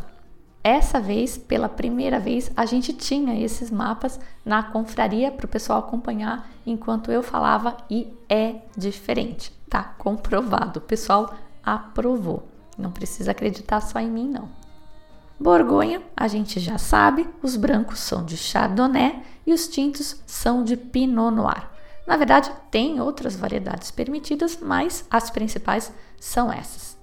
Essa 0.63 0.99
vez, 0.99 1.39
pela 1.39 1.67
primeira 1.67 2.19
vez, 2.19 2.51
a 2.55 2.67
gente 2.67 2.93
tinha 2.93 3.43
esses 3.43 3.71
mapas 3.71 4.19
na 4.45 4.61
confraria 4.61 5.31
para 5.31 5.47
o 5.47 5.49
pessoal 5.49 5.79
acompanhar 5.79 6.47
enquanto 6.63 7.11
eu 7.11 7.23
falava 7.23 7.77
e 7.89 8.13
é 8.29 8.57
diferente, 8.77 9.51
tá 9.67 9.83
comprovado. 9.97 10.77
O 10.77 10.83
pessoal 10.83 11.33
aprovou. 11.63 12.47
Não 12.77 12.91
precisa 12.91 13.31
acreditar 13.31 13.81
só 13.81 13.99
em 13.99 14.09
mim, 14.09 14.29
não. 14.29 14.49
Borgonha, 15.39 16.01
a 16.15 16.27
gente 16.27 16.59
já 16.59 16.77
sabe, 16.77 17.27
os 17.41 17.55
brancos 17.55 17.99
são 17.99 18.23
de 18.23 18.37
Chardonnay 18.37 19.23
e 19.45 19.53
os 19.53 19.67
tintos 19.67 20.21
são 20.25 20.63
de 20.63 20.77
Pinot 20.77 21.33
Noir. 21.33 21.67
Na 22.05 22.15
verdade, 22.15 22.51
tem 22.69 22.99
outras 22.99 23.35
variedades 23.35 23.89
permitidas, 23.89 24.59
mas 24.61 25.05
as 25.09 25.29
principais 25.29 25.91
são 26.19 26.51
essas. 26.51 26.97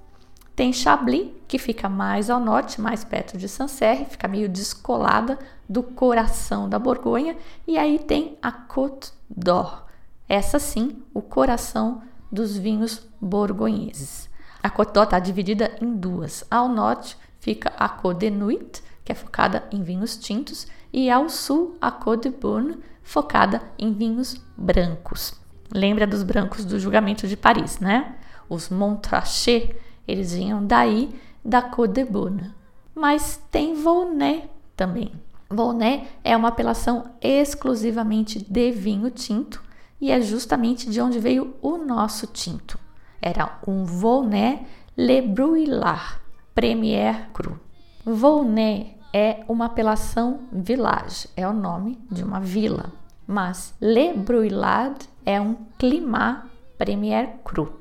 Tem 0.55 0.73
Chablis, 0.73 1.31
que 1.47 1.59
fica 1.59 1.89
mais 1.89 2.29
ao 2.29 2.41
norte, 2.41 2.81
mais 2.81 3.05
perto 3.05 3.39
de 3.39 3.49
Sancerre, 3.49 4.07
fica 4.07 4.27
meio 4.27 4.49
descolada 4.49 5.39
do 5.69 5.83
coração 5.83 6.69
da 6.69 6.79
Borgonha. 6.79 7.37
E 7.67 7.79
aí 7.79 7.99
tem 7.99 8.37
a 8.43 8.51
Côte 8.51 9.13
d'Or, 9.31 9.87
essa 10.29 10.59
sim, 10.59 11.03
o 11.15 11.23
coração 11.23 12.03
dos 12.31 12.57
vinhos 12.57 13.07
borgonheses. 13.21 14.28
A 14.69 14.85
d'Or 14.85 15.05
está 15.05 15.19
dividida 15.19 15.77
em 15.81 15.97
duas. 15.97 16.45
Ao 16.51 16.69
norte 16.69 17.17
fica 17.41 17.73
a 17.79 17.89
Côte 17.89 18.21
de 18.21 18.31
Nuit, 18.31 18.83
que 19.03 19.13
é 19.13 19.15
focada 19.15 19.65
em 19.73 19.83
vinhos 19.83 20.17
tintos, 20.17 20.67
e 20.93 21.11
ao 21.11 21.31
sul 21.31 21.77
a 21.81 21.91
Côte 21.91 22.29
de 22.29 22.37
Beaune, 22.37 22.79
focada 23.03 23.63
em 23.79 23.93
vinhos 23.93 24.37
brancos. 24.57 25.33
Lembra 25.73 26.07
dos 26.07 26.23
brancos 26.23 26.65
do 26.65 26.79
julgamento 26.79 27.27
de 27.27 27.37
Paris, 27.37 27.79
né? 27.79 28.17
Os 28.49 28.69
Montrachet 28.69 29.75
eles 30.07 30.35
vinham 30.35 30.65
daí 30.65 31.19
da 31.43 31.63
Côte 31.63 31.95
de 31.95 32.05
Beaune. 32.05 32.53
Mas 32.95 33.43
tem 33.51 33.75
Volnay 33.75 34.51
também. 34.77 35.13
Volnay 35.49 36.07
é 36.23 36.37
uma 36.37 36.49
apelação 36.49 37.13
exclusivamente 37.23 38.39
de 38.39 38.71
vinho 38.71 39.11
tinto 39.11 39.63
e 39.99 40.11
é 40.11 40.21
justamente 40.21 40.91
de 40.91 41.01
onde 41.01 41.19
veio 41.19 41.55
o 41.63 41.79
nosso 41.79 42.27
tinto. 42.27 42.79
Era 43.21 43.59
um 43.67 43.85
Volnay 43.85 44.67
Le 44.97 45.23
Brouillard 45.23 46.21
Premier 46.55 47.29
Cru. 47.33 47.59
Volnay 48.05 48.97
é 49.13 49.45
uma 49.49 49.67
apelação 49.67 50.41
village, 50.53 51.29
é 51.37 51.47
o 51.47 51.53
nome 51.53 51.99
de 52.11 52.23
uma 52.23 52.41
vila, 52.41 52.93
mas 53.27 53.75
Le 53.81 54.15
Brouillard 54.15 55.09
é 55.25 55.41
um 55.41 55.57
climat 55.79 56.45
Premier 56.77 57.37
Cru. 57.45 57.73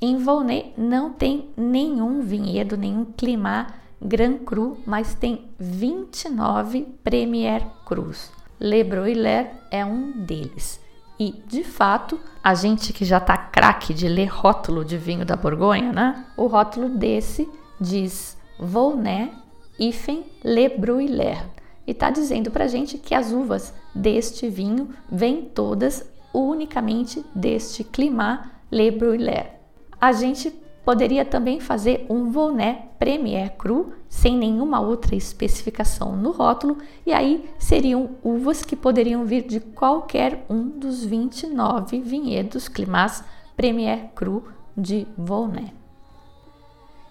Em 0.00 0.16
Volnay 0.16 0.72
não 0.78 1.12
tem 1.12 1.50
nenhum 1.56 2.22
vinhedo, 2.22 2.76
nenhum 2.76 3.04
clima 3.04 3.66
Grand 4.00 4.38
Cru, 4.38 4.78
mas 4.86 5.14
tem 5.14 5.50
29 5.58 6.86
Premier 7.04 7.62
Crus. 7.84 8.32
Le 8.58 8.82
Broiler 8.82 9.50
é 9.70 9.84
um 9.84 10.12
deles. 10.12 10.80
E, 11.20 11.32
de 11.46 11.62
fato, 11.62 12.18
a 12.42 12.54
gente 12.54 12.94
que 12.94 13.04
já 13.04 13.20
tá 13.20 13.36
craque 13.36 13.92
de 13.92 14.08
ler 14.08 14.28
rótulo 14.28 14.82
de 14.82 14.96
vinho 14.96 15.26
da 15.26 15.36
Borgonha, 15.36 15.92
né? 15.92 16.24
O 16.34 16.46
rótulo 16.46 16.88
desse 16.88 17.46
diz 17.78 18.38
Volnay 18.58 19.30
Ifen 19.78 20.24
Le 20.42 20.70
Broiler. 20.70 21.44
E 21.86 21.92
tá 21.92 22.08
dizendo 22.08 22.50
pra 22.50 22.66
gente 22.66 22.96
que 22.96 23.14
as 23.14 23.32
uvas 23.32 23.74
deste 23.94 24.48
vinho 24.48 24.88
vêm 25.12 25.42
todas 25.42 26.10
unicamente 26.32 27.22
deste 27.34 27.84
clima 27.84 28.50
Le 28.70 28.90
Broiler 28.90 29.60
a 30.00 30.12
gente 30.12 30.50
poderia 30.84 31.24
também 31.24 31.60
fazer 31.60 32.06
um 32.08 32.30
Volnay 32.30 32.82
Premier 32.98 33.56
Cru 33.56 33.92
sem 34.08 34.36
nenhuma 34.36 34.80
outra 34.80 35.14
especificação 35.14 36.16
no 36.16 36.32
rótulo, 36.32 36.78
e 37.06 37.12
aí 37.12 37.48
seriam 37.58 38.10
uvas 38.22 38.62
que 38.62 38.76
poderiam 38.76 39.24
vir 39.24 39.46
de 39.46 39.60
qualquer 39.60 40.44
um 40.48 40.68
dos 40.68 41.04
29 41.04 42.00
vinhedos 42.00 42.68
Climats 42.68 43.22
Premier 43.56 44.10
Cru 44.14 44.44
de 44.76 45.06
Volnay. 45.16 45.72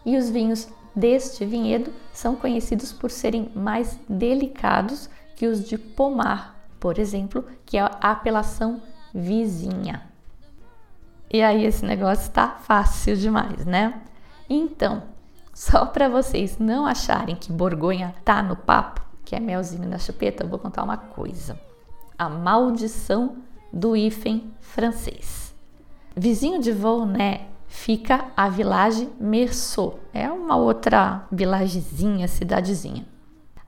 E 0.05 0.17
os 0.17 0.29
vinhos 0.29 0.67
deste 0.95 1.45
vinhedo 1.45 1.93
são 2.11 2.35
conhecidos 2.35 2.91
por 2.91 3.11
serem 3.11 3.51
mais 3.55 3.99
delicados 4.09 5.09
que 5.35 5.47
os 5.47 5.63
de 5.67 5.77
Pomar, 5.77 6.55
por 6.79 6.97
exemplo, 6.97 7.45
que 7.65 7.77
é 7.77 7.81
a 7.81 8.11
apelação 8.11 8.81
vizinha. 9.13 10.08
E 11.31 11.43
aí 11.43 11.63
esse 11.63 11.85
negócio 11.85 12.23
está 12.23 12.47
fácil 12.47 13.15
demais, 13.15 13.65
né? 13.65 14.01
Então, 14.49 15.03
só 15.53 15.85
para 15.85 16.09
vocês 16.09 16.57
não 16.57 16.87
acharem 16.87 17.35
que 17.35 17.51
Borgonha 17.51 18.15
tá 18.25 18.41
no 18.41 18.55
papo, 18.55 19.01
que 19.23 19.35
é 19.35 19.39
melzinho 19.39 19.87
na 19.87 19.99
chupeta, 19.99 20.43
eu 20.43 20.49
vou 20.49 20.57
contar 20.57 20.83
uma 20.83 20.97
coisa. 20.97 21.59
A 22.17 22.27
maldição 22.27 23.37
do 23.71 23.95
hífen 23.95 24.51
francês. 24.59 25.53
Vizinho 26.15 26.59
de 26.59 26.71
Volnay 26.71 27.47
fica 27.67 28.25
a 28.35 28.49
Village 28.49 29.07
Meursault. 29.19 29.97
É 30.11 30.29
uma 30.31 30.55
outra 30.55 31.27
vilagezinha, 31.31 32.27
cidadezinha. 32.27 33.05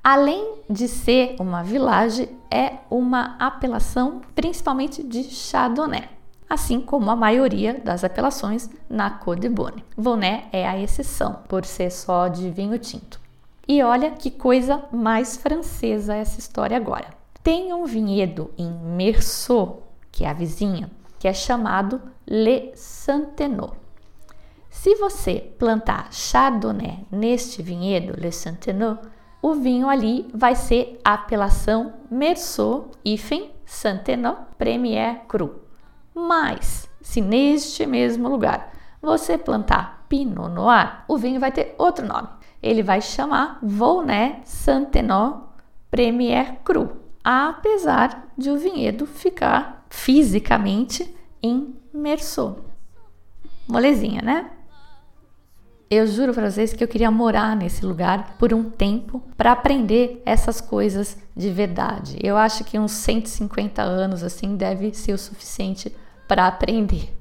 Além 0.04 0.63
de 0.67 0.88
ser 0.88 1.36
uma 1.39 1.62
village, 1.62 2.28
é 2.50 2.78
uma 2.89 3.36
apelação 3.38 4.21
principalmente 4.34 5.04
de 5.04 5.24
Chardonnay 5.26 6.20
assim 6.51 6.81
como 6.81 7.09
a 7.09 7.15
maioria 7.15 7.79
das 7.81 8.03
apelações 8.03 8.69
na 8.89 9.09
Côte 9.09 9.43
de 9.43 9.49
Beaune. 9.49 9.85
Volnay 9.95 10.43
é 10.51 10.67
a 10.67 10.77
exceção, 10.77 11.39
por 11.47 11.63
ser 11.63 11.89
só 11.89 12.27
de 12.27 12.49
vinho 12.49 12.77
tinto. 12.77 13.21
E 13.65 13.81
olha 13.81 14.11
que 14.11 14.29
coisa 14.29 14.83
mais 14.91 15.37
francesa 15.37 16.13
essa 16.13 16.39
história 16.39 16.75
agora. 16.75 17.07
Tem 17.41 17.73
um 17.73 17.85
vinhedo 17.85 18.51
em 18.57 18.69
Meursault 18.69 19.83
que 20.11 20.25
é 20.25 20.29
a 20.29 20.33
vizinha, 20.33 20.91
que 21.17 21.25
é 21.25 21.33
chamado 21.33 22.01
Le 22.27 22.73
Santenot. 22.75 23.71
Se 24.69 24.95
você 24.95 25.53
plantar 25.57 26.11
Chardonnay 26.11 27.05
neste 27.09 27.61
vinhedo, 27.61 28.19
Le 28.19 28.29
Santenot, 28.29 28.99
o 29.41 29.53
vinho 29.53 29.87
ali 29.87 30.29
vai 30.33 30.55
ser 30.55 30.99
apelação 31.01 31.93
Merceau 32.11 32.91
Ifen 33.05 33.51
Santenot 33.65 34.37
Premier 34.57 35.21
Cru. 35.29 35.61
Mas, 36.13 36.89
se 37.02 37.21
neste 37.21 37.86
mesmo 37.86 38.30
lugar 38.30 38.71
você 39.02 39.38
plantar 39.38 40.06
Pinot 40.08 40.50
Noir, 40.50 41.04
o 41.08 41.17
vinho 41.17 41.39
vai 41.39 41.52
ter 41.52 41.74
outro 41.78 42.06
nome. 42.06 42.28
Ele 42.62 42.84
vai 42.84 43.02
chamar 43.02 43.58
Volnay 43.62 44.41
Santenot 44.45 45.43
Premier 45.89 46.60
Cru, 46.63 46.97
apesar 47.24 48.28
de 48.38 48.50
o 48.50 48.58
vinhedo 48.58 49.06
ficar 49.06 49.86
fisicamente 49.89 51.15
em 51.41 51.76
Merceau. 51.93 52.60
Molezinha, 53.67 54.21
né? 54.21 54.52
Eu 55.93 56.08
juro 56.08 56.34
para 56.34 56.49
vocês 56.49 56.71
que 56.71 56.82
eu 56.82 56.88
queria 56.88 57.12
morar 57.12 57.54
nesse 57.54 57.86
lugar 57.86 58.38
por 58.39 58.54
um 58.54 58.63
tempo 58.63 59.21
para 59.36 59.51
aprender 59.51 60.21
essas 60.25 60.62
coisas 60.62 61.17
de 61.36 61.49
verdade. 61.49 62.17
Eu 62.23 62.38
acho 62.38 62.63
que 62.63 62.80
uns 62.80 62.93
150 62.93 63.82
anos 63.82 64.23
assim 64.23 64.56
deve 64.56 64.93
ser 64.93 65.12
o 65.12 65.17
suficiente 65.17 65.93
para 66.30 66.47
aprender. 66.47 67.13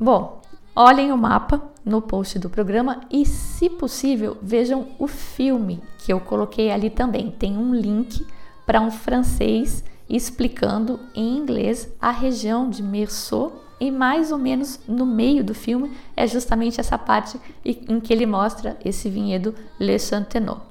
Bom, 0.00 0.40
olhem 0.74 1.12
o 1.12 1.18
mapa 1.18 1.60
no 1.84 2.00
post 2.00 2.38
do 2.38 2.48
programa 2.48 3.02
e, 3.10 3.26
se 3.26 3.68
possível, 3.68 4.38
vejam 4.40 4.88
o 4.98 5.06
filme 5.06 5.82
que 5.98 6.10
eu 6.10 6.18
coloquei 6.18 6.72
ali 6.72 6.88
também. 6.88 7.30
Tem 7.30 7.58
um 7.58 7.74
link 7.74 8.26
para 8.64 8.80
um 8.80 8.90
francês 8.90 9.84
explicando 10.08 10.98
em 11.14 11.36
inglês 11.36 11.92
a 12.00 12.10
região 12.10 12.70
de 12.70 12.82
Merceau 12.82 13.65
e 13.78 13.90
mais 13.90 14.32
ou 14.32 14.38
menos 14.38 14.80
no 14.88 15.04
meio 15.04 15.44
do 15.44 15.54
filme 15.54 15.92
é 16.16 16.26
justamente 16.26 16.80
essa 16.80 16.96
parte 16.96 17.38
em 17.64 18.00
que 18.00 18.12
ele 18.12 18.26
mostra 18.26 18.76
esse 18.84 19.08
vinhedo 19.10 19.54
Le 19.78 19.98
Chantenot. 19.98 20.62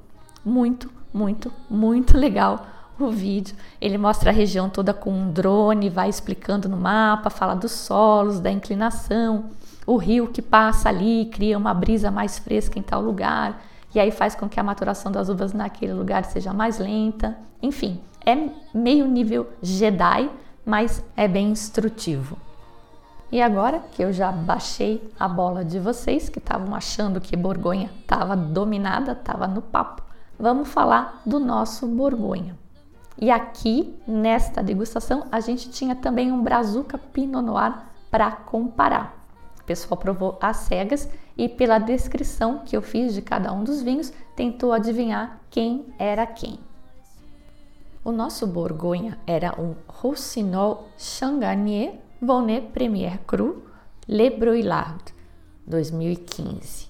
Muito, 0.43 0.89
muito, 1.13 1.51
muito 1.69 2.17
legal 2.17 2.65
o 2.99 3.09
vídeo. 3.09 3.55
Ele 3.79 3.97
mostra 3.97 4.29
a 4.29 4.33
região 4.33 4.69
toda 4.69 4.93
com 4.93 5.11
um 5.11 5.31
drone, 5.31 5.89
vai 5.89 6.09
explicando 6.09 6.69
no 6.69 6.77
mapa, 6.77 7.29
fala 7.29 7.55
dos 7.55 7.71
solos, 7.71 8.39
da 8.39 8.51
inclinação, 8.51 9.49
o 9.85 9.97
rio 9.97 10.27
que 10.27 10.41
passa 10.41 10.89
ali, 10.89 11.29
cria 11.31 11.57
uma 11.57 11.73
brisa 11.73 12.09
mais 12.09 12.39
fresca 12.39 12.79
em 12.79 12.81
tal 12.81 13.01
lugar, 13.01 13.61
e 13.93 13.99
aí 13.99 14.11
faz 14.11 14.35
com 14.35 14.49
que 14.49 14.59
a 14.59 14.63
maturação 14.63 15.11
das 15.11 15.29
uvas 15.29 15.53
naquele 15.53 15.93
lugar 15.93 16.25
seja 16.25 16.53
mais 16.53 16.79
lenta. 16.79 17.37
Enfim, 17.61 17.99
é 18.25 18.49
meio 18.73 19.07
nível 19.07 19.49
Jedi, 19.61 20.29
mas 20.65 21.03
é 21.15 21.27
bem 21.27 21.49
instrutivo. 21.49 22.37
E 23.31 23.41
agora 23.41 23.79
que 23.91 24.03
eu 24.03 24.13
já 24.13 24.31
baixei 24.31 25.11
a 25.19 25.27
bola 25.27 25.65
de 25.65 25.79
vocês 25.79 26.29
que 26.29 26.39
estavam 26.39 26.75
achando 26.75 27.19
que 27.19 27.35
Borgonha 27.35 27.89
estava 28.01 28.35
dominada, 28.35 29.13
estava 29.13 29.47
no 29.47 29.61
papo, 29.61 30.03
vamos 30.39 30.69
falar 30.69 31.21
do 31.25 31.39
nosso 31.39 31.87
Borgonha. 31.87 32.55
E 33.17 33.31
aqui 33.31 33.97
nesta 34.07 34.61
degustação 34.61 35.25
a 35.31 35.39
gente 35.39 35.69
tinha 35.69 35.95
também 35.95 36.31
um 36.31 36.43
Brazuca 36.43 36.97
Pinot 36.97 37.43
Noir 37.43 37.73
para 38.11 38.31
comparar. 38.31 39.25
O 39.59 39.63
pessoal 39.63 39.97
provou 39.97 40.37
às 40.39 40.57
cegas 40.57 41.09
e 41.35 41.49
pela 41.49 41.79
descrição 41.79 42.59
que 42.59 42.77
eu 42.77 42.81
fiz 42.81 43.13
de 43.13 43.21
cada 43.21 43.51
um 43.51 43.63
dos 43.63 43.81
vinhos 43.81 44.13
tentou 44.35 44.71
adivinhar 44.71 45.39
quem 45.49 45.85
era 45.97 46.27
quem. 46.27 46.59
O 48.03 48.11
nosso 48.11 48.45
Borgonha 48.45 49.17
era 49.25 49.59
um 49.59 49.73
Roussinol 49.87 50.89
Changarnier 50.95 52.04
Bonnet 52.25 52.69
Premier 52.73 53.19
Cru 53.27 53.61
Le 54.07 54.31
Brouillard 54.31 55.13
2015. 55.67 56.87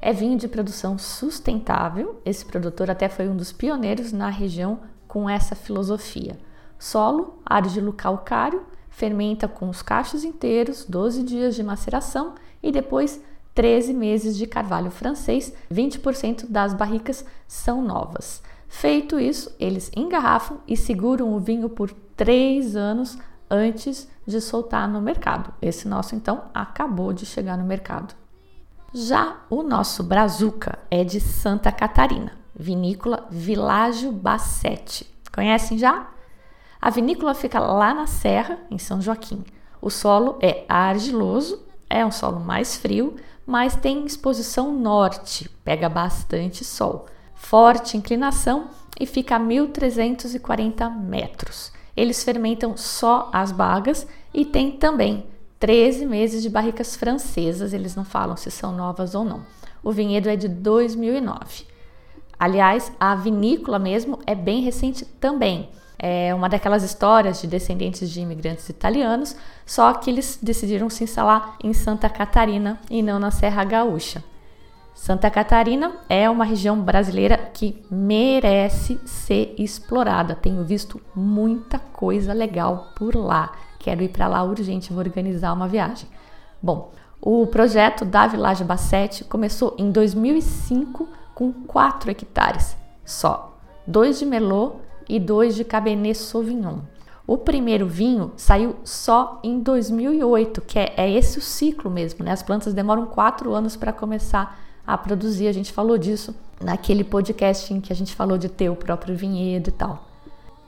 É 0.00 0.12
vinho 0.12 0.38
de 0.38 0.46
produção 0.46 0.96
sustentável. 0.96 2.20
Esse 2.24 2.44
produtor 2.44 2.88
até 2.88 3.08
foi 3.08 3.28
um 3.28 3.36
dos 3.36 3.50
pioneiros 3.50 4.12
na 4.12 4.28
região 4.28 4.78
com 5.08 5.28
essa 5.28 5.56
filosofia. 5.56 6.38
Solo, 6.78 7.40
argilo 7.44 7.92
calcário, 7.92 8.64
fermenta 8.88 9.48
com 9.48 9.68
os 9.68 9.82
cachos 9.82 10.22
inteiros, 10.22 10.84
12 10.88 11.24
dias 11.24 11.56
de 11.56 11.64
maceração 11.64 12.36
e 12.62 12.70
depois 12.70 13.20
13 13.56 13.92
meses 13.92 14.36
de 14.36 14.46
carvalho 14.46 14.92
francês, 14.92 15.52
20% 15.74 16.46
das 16.48 16.72
barricas 16.72 17.24
são 17.48 17.82
novas. 17.82 18.40
Feito 18.68 19.18
isso, 19.18 19.52
eles 19.58 19.90
engarrafam 19.96 20.60
e 20.68 20.76
seguram 20.76 21.34
o 21.34 21.40
vinho 21.40 21.68
por 21.68 21.90
3 22.16 22.76
anos 22.76 23.18
antes 23.52 24.08
de 24.26 24.40
soltar 24.40 24.88
no 24.88 25.00
mercado. 25.00 25.52
Esse 25.60 25.86
nosso 25.86 26.16
então 26.16 26.44
acabou 26.54 27.12
de 27.12 27.26
chegar 27.26 27.58
no 27.58 27.64
mercado. 27.64 28.14
Já 28.94 29.36
o 29.50 29.62
nosso 29.62 30.02
Brazuca 30.02 30.78
é 30.90 31.04
de 31.04 31.20
Santa 31.20 31.70
Catarina, 31.70 32.32
vinícola 32.54 33.26
Világio 33.30 34.10
Bassetti. 34.10 35.06
Conhecem 35.32 35.78
já? 35.78 36.08
A 36.80 36.90
vinícola 36.90 37.34
fica 37.34 37.60
lá 37.60 37.94
na 37.94 38.06
Serra, 38.06 38.58
em 38.70 38.78
São 38.78 39.00
Joaquim. 39.00 39.44
O 39.80 39.90
solo 39.90 40.38
é 40.40 40.64
argiloso, 40.68 41.62
é 41.88 42.04
um 42.04 42.10
solo 42.10 42.40
mais 42.40 42.76
frio, 42.76 43.16
mas 43.46 43.76
tem 43.76 44.04
exposição 44.04 44.72
norte, 44.72 45.48
pega 45.64 45.88
bastante 45.88 46.64
sol, 46.64 47.06
forte 47.34 47.96
inclinação 47.96 48.68
e 48.98 49.06
fica 49.06 49.36
a 49.36 49.38
1340 49.38 50.88
metros. 50.90 51.72
Eles 51.96 52.24
fermentam 52.24 52.76
só 52.76 53.28
as 53.32 53.52
bagas 53.52 54.06
e 54.32 54.44
tem 54.44 54.72
também 54.72 55.26
13 55.58 56.06
meses 56.06 56.42
de 56.42 56.50
barricas 56.50 56.96
francesas, 56.96 57.72
eles 57.72 57.94
não 57.94 58.04
falam 58.04 58.36
se 58.36 58.50
são 58.50 58.72
novas 58.72 59.14
ou 59.14 59.24
não. 59.24 59.44
O 59.82 59.92
vinhedo 59.92 60.28
é 60.28 60.36
de 60.36 60.48
2009. 60.48 61.66
Aliás, 62.38 62.90
a 62.98 63.14
vinícola 63.14 63.78
mesmo 63.78 64.18
é 64.26 64.34
bem 64.34 64.62
recente 64.62 65.04
também. 65.04 65.68
É 65.96 66.34
uma 66.34 66.48
daquelas 66.48 66.82
histórias 66.82 67.40
de 67.40 67.46
descendentes 67.46 68.10
de 68.10 68.20
imigrantes 68.20 68.68
italianos, 68.68 69.36
só 69.64 69.92
que 69.92 70.10
eles 70.10 70.36
decidiram 70.42 70.90
se 70.90 71.04
instalar 71.04 71.56
em 71.62 71.72
Santa 71.72 72.08
Catarina 72.08 72.80
e 72.90 73.00
não 73.00 73.20
na 73.20 73.30
Serra 73.30 73.62
Gaúcha. 73.62 74.24
Santa 74.94 75.30
Catarina 75.30 75.92
é 76.08 76.28
uma 76.28 76.44
região 76.44 76.80
brasileira 76.80 77.38
que 77.38 77.82
merece 77.90 79.00
ser 79.04 79.54
explorada. 79.58 80.34
Tenho 80.34 80.62
visto 80.64 81.00
muita 81.14 81.78
coisa 81.78 82.32
legal 82.32 82.92
por 82.94 83.16
lá. 83.16 83.52
Quero 83.78 84.02
ir 84.02 84.10
para 84.10 84.28
lá 84.28 84.42
urgente, 84.42 84.92
vou 84.92 85.02
organizar 85.02 85.52
uma 85.52 85.66
viagem. 85.66 86.08
Bom, 86.62 86.92
o 87.20 87.46
projeto 87.46 88.04
da 88.04 88.26
Village 88.26 88.64
Bassete 88.64 89.24
começou 89.24 89.74
em 89.78 89.90
2005 89.90 91.08
com 91.34 91.52
4 91.52 92.10
hectares 92.10 92.76
só, 93.04 93.58
dois 93.86 94.18
de 94.18 94.26
Merlot 94.26 94.76
e 95.08 95.18
dois 95.18 95.54
de 95.54 95.64
Cabernet 95.64 96.16
Sauvignon. 96.16 96.78
O 97.26 97.38
primeiro 97.38 97.86
vinho 97.86 98.32
saiu 98.36 98.76
só 98.84 99.40
em 99.42 99.60
2008, 99.60 100.60
que 100.60 100.78
é, 100.78 100.92
é 100.96 101.10
esse 101.10 101.38
o 101.38 101.42
ciclo 101.42 101.90
mesmo, 101.90 102.24
né? 102.24 102.32
As 102.32 102.42
plantas 102.42 102.74
demoram 102.74 103.06
quatro 103.06 103.54
anos 103.54 103.76
para 103.76 103.92
começar 103.92 104.58
a 104.86 104.96
produzir. 104.98 105.48
A 105.48 105.52
gente 105.52 105.72
falou 105.72 105.98
disso 105.98 106.34
naquele 106.60 107.04
podcast 107.04 107.72
em 107.72 107.80
que 107.80 107.92
a 107.92 107.96
gente 107.96 108.14
falou 108.14 108.38
de 108.38 108.48
ter 108.48 108.70
o 108.70 108.76
próprio 108.76 109.16
vinhedo 109.16 109.68
e 109.68 109.72
tal. 109.72 110.08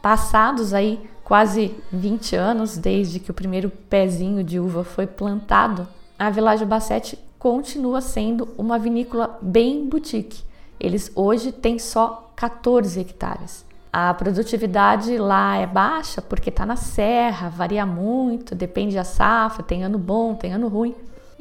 Passados 0.03 0.75
aí 0.75 1.01
quase 1.25 1.75
20 1.91 2.37
anos 2.37 2.77
desde 2.77 3.19
que 3.19 3.31
o 3.31 3.35
primeiro 3.35 3.71
pezinho 3.71 4.45
de 4.45 4.61
uva 4.61 4.85
foi 4.85 5.07
plantado, 5.07 5.89
a 6.19 6.31
Village 6.31 6.65
Bassett 6.65 7.19
continua 7.39 8.01
sendo 8.01 8.49
uma 8.57 8.79
vinícola 8.79 9.39
bem 9.41 9.89
boutique. 9.89 10.45
Eles 10.79 11.11
hoje 11.15 11.51
têm 11.51 11.79
só 11.79 12.31
14 12.37 13.01
hectares. 13.01 13.65
A 13.93 14.13
produtividade 14.13 15.17
lá 15.19 15.57
é 15.57 15.67
baixa 15.67 16.21
porque 16.21 16.51
está 16.51 16.67
na 16.67 16.77
serra, 16.77 17.49
varia 17.49 17.87
muito, 17.87 18.55
depende 18.55 18.97
da 18.97 19.05
safra, 19.05 19.63
tem 19.63 19.85
ano 19.85 19.99
bom, 19.99 20.35
tem 20.35 20.53
ano 20.53 20.69
ruim. 20.69 20.95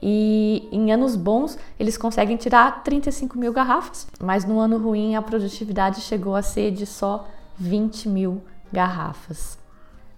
E 0.05 0.67
em 0.69 0.91
anos 0.91 1.15
bons 1.15 1.57
eles 1.79 1.97
conseguem 1.97 2.35
tirar 2.35 2.83
35 2.83 3.37
mil 3.37 3.53
garrafas, 3.53 4.05
mas 4.21 4.43
no 4.43 4.59
ano 4.59 4.77
ruim 4.77 5.15
a 5.15 5.21
produtividade 5.21 6.01
chegou 6.01 6.35
a 6.35 6.41
ser 6.41 6.71
de 6.71 6.85
só 6.85 7.25
20 7.57 8.09
mil 8.09 8.43
garrafas. 8.69 9.57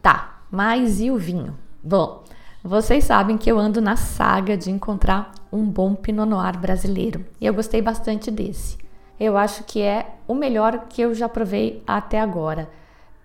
Tá, 0.01 0.39
mas 0.49 0.99
e 0.99 1.11
o 1.11 1.17
vinho? 1.17 1.55
Bom, 1.83 2.23
vocês 2.63 3.03
sabem 3.03 3.37
que 3.37 3.51
eu 3.51 3.59
ando 3.59 3.79
na 3.79 3.95
saga 3.95 4.57
de 4.57 4.71
encontrar 4.71 5.31
um 5.51 5.63
bom 5.63 5.93
Pinot 5.93 6.27
Noir 6.27 6.57
brasileiro 6.57 7.23
e 7.39 7.45
eu 7.45 7.53
gostei 7.53 7.79
bastante 7.79 8.31
desse. 8.31 8.79
Eu 9.19 9.37
acho 9.37 9.65
que 9.65 9.83
é 9.83 10.15
o 10.27 10.33
melhor 10.33 10.87
que 10.89 10.99
eu 10.99 11.13
já 11.13 11.29
provei 11.29 11.83
até 11.85 12.19
agora. 12.19 12.67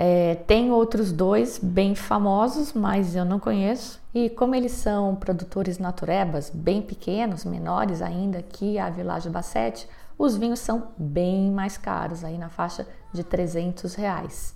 É, 0.03 0.35
tem 0.47 0.71
outros 0.71 1.13
dois 1.13 1.61
bem 1.63 1.95
famosos, 1.95 2.73
mas 2.73 3.15
eu 3.15 3.23
não 3.23 3.39
conheço. 3.39 4.01
E 4.15 4.31
como 4.31 4.55
eles 4.55 4.73
são 4.73 5.15
produtores 5.15 5.79
naturebas, 5.79 6.49
bem 6.49 6.81
pequenos, 6.81 7.45
menores 7.45 8.01
ainda 8.01 8.41
que 8.41 8.79
a 8.79 8.89
Village 8.89 9.29
Bassett, 9.29 9.87
os 10.17 10.39
vinhos 10.39 10.59
são 10.59 10.89
bem 10.97 11.51
mais 11.51 11.77
caros, 11.77 12.25
aí 12.25 12.39
na 12.39 12.49
faixa 12.49 12.87
de 13.13 13.23
300 13.23 13.95
reais. 13.95 14.55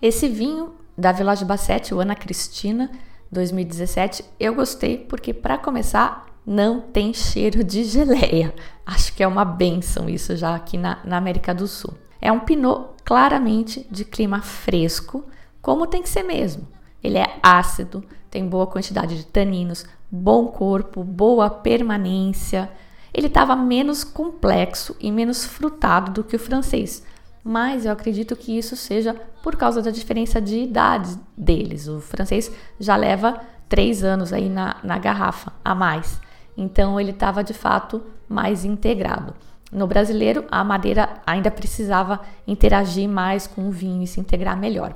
Esse 0.00 0.30
vinho 0.30 0.74
da 0.96 1.12
Village 1.12 1.44
Bassett, 1.44 1.92
o 1.92 2.00
Ana 2.00 2.14
Cristina 2.14 2.90
2017, 3.30 4.24
eu 4.40 4.54
gostei 4.54 4.96
porque, 4.96 5.34
para 5.34 5.58
começar, 5.58 6.24
não 6.46 6.80
tem 6.80 7.12
cheiro 7.12 7.62
de 7.62 7.84
geleia. 7.84 8.54
Acho 8.86 9.12
que 9.14 9.22
é 9.22 9.26
uma 9.26 9.44
benção 9.44 10.08
isso 10.08 10.34
já 10.36 10.54
aqui 10.54 10.78
na, 10.78 11.00
na 11.04 11.18
América 11.18 11.54
do 11.54 11.66
Sul. 11.66 11.92
É 12.20 12.30
um 12.32 12.40
pinot 12.40 12.90
claramente 13.04 13.86
de 13.90 14.04
clima 14.04 14.42
fresco, 14.42 15.24
como 15.62 15.86
tem 15.86 16.02
que 16.02 16.08
ser 16.08 16.22
mesmo. 16.22 16.66
Ele 17.02 17.18
é 17.18 17.38
ácido, 17.42 18.04
tem 18.30 18.46
boa 18.48 18.66
quantidade 18.66 19.16
de 19.16 19.26
taninos, 19.26 19.86
bom 20.10 20.48
corpo, 20.48 21.04
boa 21.04 21.48
permanência. 21.48 22.70
Ele 23.12 23.28
estava 23.28 23.54
menos 23.56 24.04
complexo 24.04 24.96
e 25.00 25.10
menos 25.10 25.44
frutado 25.44 26.12
do 26.12 26.24
que 26.24 26.36
o 26.36 26.38
francês, 26.38 27.02
mas 27.42 27.86
eu 27.86 27.92
acredito 27.92 28.34
que 28.36 28.58
isso 28.58 28.76
seja 28.76 29.14
por 29.42 29.56
causa 29.56 29.80
da 29.80 29.90
diferença 29.90 30.40
de 30.40 30.58
idade 30.58 31.18
deles. 31.36 31.86
O 31.88 32.00
francês 32.00 32.50
já 32.78 32.96
leva 32.96 33.40
três 33.68 34.02
anos 34.02 34.32
aí 34.32 34.48
na, 34.48 34.76
na 34.82 34.98
garrafa 34.98 35.52
a 35.64 35.74
mais, 35.74 36.20
então 36.56 37.00
ele 37.00 37.12
estava 37.12 37.44
de 37.44 37.54
fato 37.54 38.02
mais 38.28 38.64
integrado. 38.64 39.34
No 39.72 39.86
brasileiro, 39.86 40.44
a 40.50 40.62
madeira 40.62 41.20
ainda 41.26 41.50
precisava 41.50 42.20
interagir 42.46 43.08
mais 43.08 43.46
com 43.46 43.68
o 43.68 43.70
vinho 43.70 44.02
e 44.02 44.06
se 44.06 44.20
integrar 44.20 44.56
melhor. 44.56 44.94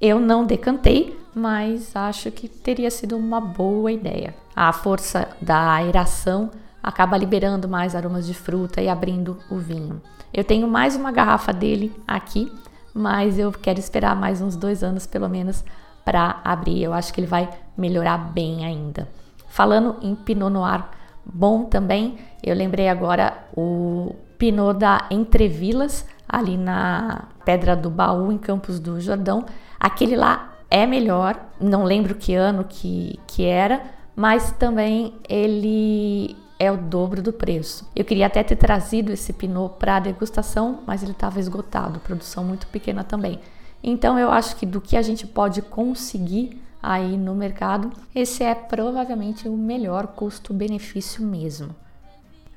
Eu 0.00 0.20
não 0.20 0.44
decantei, 0.44 1.18
mas 1.34 1.94
acho 1.94 2.30
que 2.30 2.48
teria 2.48 2.90
sido 2.90 3.16
uma 3.16 3.40
boa 3.40 3.90
ideia. 3.90 4.34
A 4.54 4.72
força 4.72 5.28
da 5.40 5.72
aeração 5.72 6.50
acaba 6.82 7.16
liberando 7.16 7.68
mais 7.68 7.94
aromas 7.94 8.26
de 8.26 8.34
fruta 8.34 8.80
e 8.80 8.88
abrindo 8.88 9.38
o 9.50 9.56
vinho. 9.56 10.00
Eu 10.32 10.44
tenho 10.44 10.68
mais 10.68 10.94
uma 10.94 11.10
garrafa 11.10 11.52
dele 11.52 11.92
aqui, 12.06 12.52
mas 12.94 13.38
eu 13.38 13.50
quero 13.52 13.78
esperar 13.78 14.14
mais 14.14 14.40
uns 14.40 14.56
dois 14.56 14.82
anos 14.82 15.06
pelo 15.06 15.28
menos 15.28 15.64
para 16.04 16.40
abrir. 16.44 16.82
Eu 16.82 16.92
acho 16.92 17.12
que 17.12 17.20
ele 17.20 17.26
vai 17.26 17.48
melhorar 17.76 18.18
bem 18.18 18.64
ainda. 18.64 19.08
Falando 19.48 19.96
em 20.02 20.14
Pinot 20.14 20.50
Noir 20.50 20.84
bom 21.32 21.64
também, 21.64 22.18
eu 22.42 22.54
lembrei 22.54 22.88
agora 22.88 23.46
o 23.56 24.14
Pinot 24.38 24.78
da 24.78 25.06
Entrevilas, 25.10 26.06
ali 26.28 26.56
na 26.56 27.28
Pedra 27.44 27.74
do 27.74 27.90
Baú, 27.90 28.30
em 28.30 28.38
Campos 28.38 28.78
do 28.78 29.00
Jordão. 29.00 29.44
Aquele 29.78 30.16
lá 30.16 30.54
é 30.70 30.86
melhor, 30.86 31.38
não 31.60 31.84
lembro 31.84 32.14
que 32.14 32.34
ano 32.34 32.64
que, 32.68 33.18
que 33.26 33.44
era, 33.44 33.82
mas 34.14 34.52
também 34.52 35.14
ele 35.28 36.36
é 36.58 36.70
o 36.70 36.76
dobro 36.76 37.22
do 37.22 37.32
preço. 37.32 37.88
Eu 37.94 38.04
queria 38.04 38.26
até 38.26 38.42
ter 38.42 38.56
trazido 38.56 39.12
esse 39.12 39.32
Pinot 39.32 39.74
para 39.78 40.00
degustação, 40.00 40.80
mas 40.86 41.02
ele 41.02 41.12
estava 41.12 41.38
esgotado, 41.38 42.00
produção 42.00 42.44
muito 42.44 42.66
pequena 42.66 43.04
também. 43.04 43.40
Então 43.82 44.18
eu 44.18 44.30
acho 44.30 44.56
que 44.56 44.66
do 44.66 44.80
que 44.80 44.96
a 44.96 45.02
gente 45.02 45.26
pode 45.26 45.62
conseguir 45.62 46.60
aí 46.82 47.16
no 47.16 47.34
mercado, 47.34 47.90
esse 48.14 48.42
é 48.42 48.54
provavelmente 48.54 49.48
o 49.48 49.56
melhor 49.56 50.08
custo-benefício 50.08 51.24
mesmo. 51.24 51.74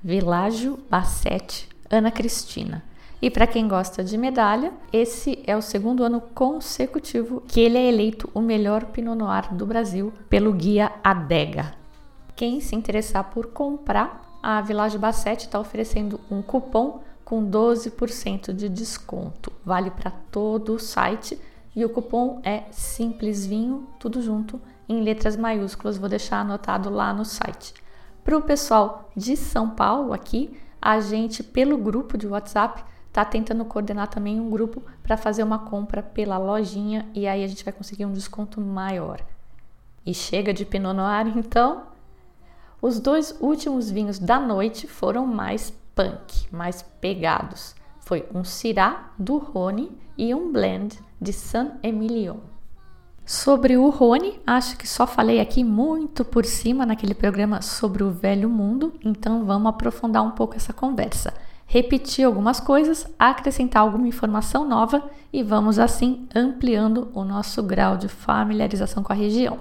Világio 0.04 0.80
Bassetti, 0.90 1.70
Ana 1.90 2.12
Cristina. 2.12 2.84
E 3.22 3.30
para 3.30 3.46
quem 3.46 3.68
gosta 3.68 4.04
de 4.04 4.18
medalha, 4.18 4.74
esse 4.92 5.44
é 5.46 5.56
o 5.56 5.62
segundo 5.62 6.04
ano 6.04 6.20
consecutivo 6.34 7.44
que 7.48 7.60
ele 7.60 7.78
é 7.78 7.88
eleito 7.88 8.28
o 8.34 8.42
melhor 8.42 8.86
Pinot 8.86 9.16
Noir 9.16 9.54
do 9.54 9.66
Brasil 9.66 10.12
pelo 10.28 10.52
guia 10.52 10.92
Adega. 11.04 11.76
Quem 12.36 12.60
se 12.60 12.76
interessar 12.76 13.26
por 13.26 13.48
comprar, 13.48 14.40
a 14.42 14.60
Village 14.62 14.98
Bassetti 14.98 15.46
está 15.46 15.60
oferecendo 15.60 16.20
um 16.32 16.42
cupom 16.42 17.02
com 17.24 17.46
12% 17.46 18.52
de 18.54 18.68
desconto. 18.68 19.52
Vale 19.64 19.92
para 19.92 20.10
todo 20.10 20.74
o 20.74 20.80
site 20.80 21.40
e 21.76 21.86
o 21.86 21.90
cupom 21.90 22.42
é 22.44 22.64
Simples 22.72 23.46
Vinho, 23.46 23.88
tudo 24.00 24.22
junto, 24.22 24.60
em 24.88 25.02
letras 25.02 25.38
maiúsculas. 25.38 25.98
Vou 25.98 26.10
deixar 26.10 26.42
anotado 26.42 26.90
lá 26.90 27.14
no 27.14 27.24
site. 27.24 27.74
Para 28.24 28.38
o 28.38 28.42
pessoal 28.42 29.10
de 29.16 29.38
São 29.38 29.70
Paulo 29.70 30.14
aqui, 30.14 30.58
a 30.82 31.00
gente, 31.00 31.44
pelo 31.44 31.78
grupo 31.78 32.18
de 32.18 32.28
WhatsApp, 32.28 32.84
está 33.08 33.24
tentando 33.26 33.66
coordenar 33.66 34.08
também 34.08 34.40
um 34.40 34.50
grupo 34.50 34.82
para 35.04 35.18
fazer 35.18 35.44
uma 35.44 35.60
compra 35.60 36.02
pela 36.02 36.38
lojinha 36.38 37.08
e 37.14 37.28
aí 37.28 37.44
a 37.44 37.48
gente 37.48 37.64
vai 37.64 37.74
conseguir 37.74 38.06
um 38.06 38.14
desconto 38.14 38.60
maior. 38.60 39.22
E 40.06 40.14
chega 40.14 40.54
de 40.54 40.66
Pinot 40.66 40.94
Noir, 40.94 41.38
então. 41.38 41.84
Os 42.82 43.00
dois 43.00 43.36
últimos 43.40 43.92
vinhos 43.92 44.18
da 44.18 44.40
noite 44.40 44.88
foram 44.88 45.28
mais 45.28 45.72
punk, 45.94 46.48
mais 46.52 46.82
pegados. 47.00 47.76
Foi 48.12 48.26
um 48.36 48.44
Syrah 48.44 49.14
do 49.18 49.38
Rhône 49.38 49.90
e 50.18 50.36
um 50.36 50.52
blend 50.52 51.00
de 51.22 51.32
San 51.32 51.78
Emilion. 51.82 52.40
Sobre 53.26 53.78
o 53.78 53.88
Rhône, 53.88 54.38
acho 54.46 54.76
que 54.76 54.86
só 54.86 55.08
falei 55.08 55.40
aqui 55.40 55.64
muito 55.64 56.26
por 56.26 56.44
cima 56.44 56.86
naquele 56.86 57.14
programa 57.14 57.62
sobre 57.62 58.04
o 58.04 58.12
Velho 58.12 58.50
Mundo, 58.50 58.92
então 59.02 59.46
vamos 59.46 59.70
aprofundar 59.70 60.24
um 60.24 60.32
pouco 60.32 60.58
essa 60.58 60.74
conversa 60.74 61.34
repetir 61.66 62.26
algumas 62.26 62.60
coisas, 62.60 63.08
acrescentar 63.18 63.82
alguma 63.82 64.10
informação 64.10 64.68
nova 64.68 65.10
e 65.32 65.42
vamos 65.42 65.80
assim 65.80 66.28
ampliando 66.36 67.08
o 67.14 67.24
nosso 67.24 67.64
grau 67.64 67.96
de 67.96 68.10
familiarização 68.10 69.04
com 69.04 69.14
a 69.14 69.16
região. 69.16 69.58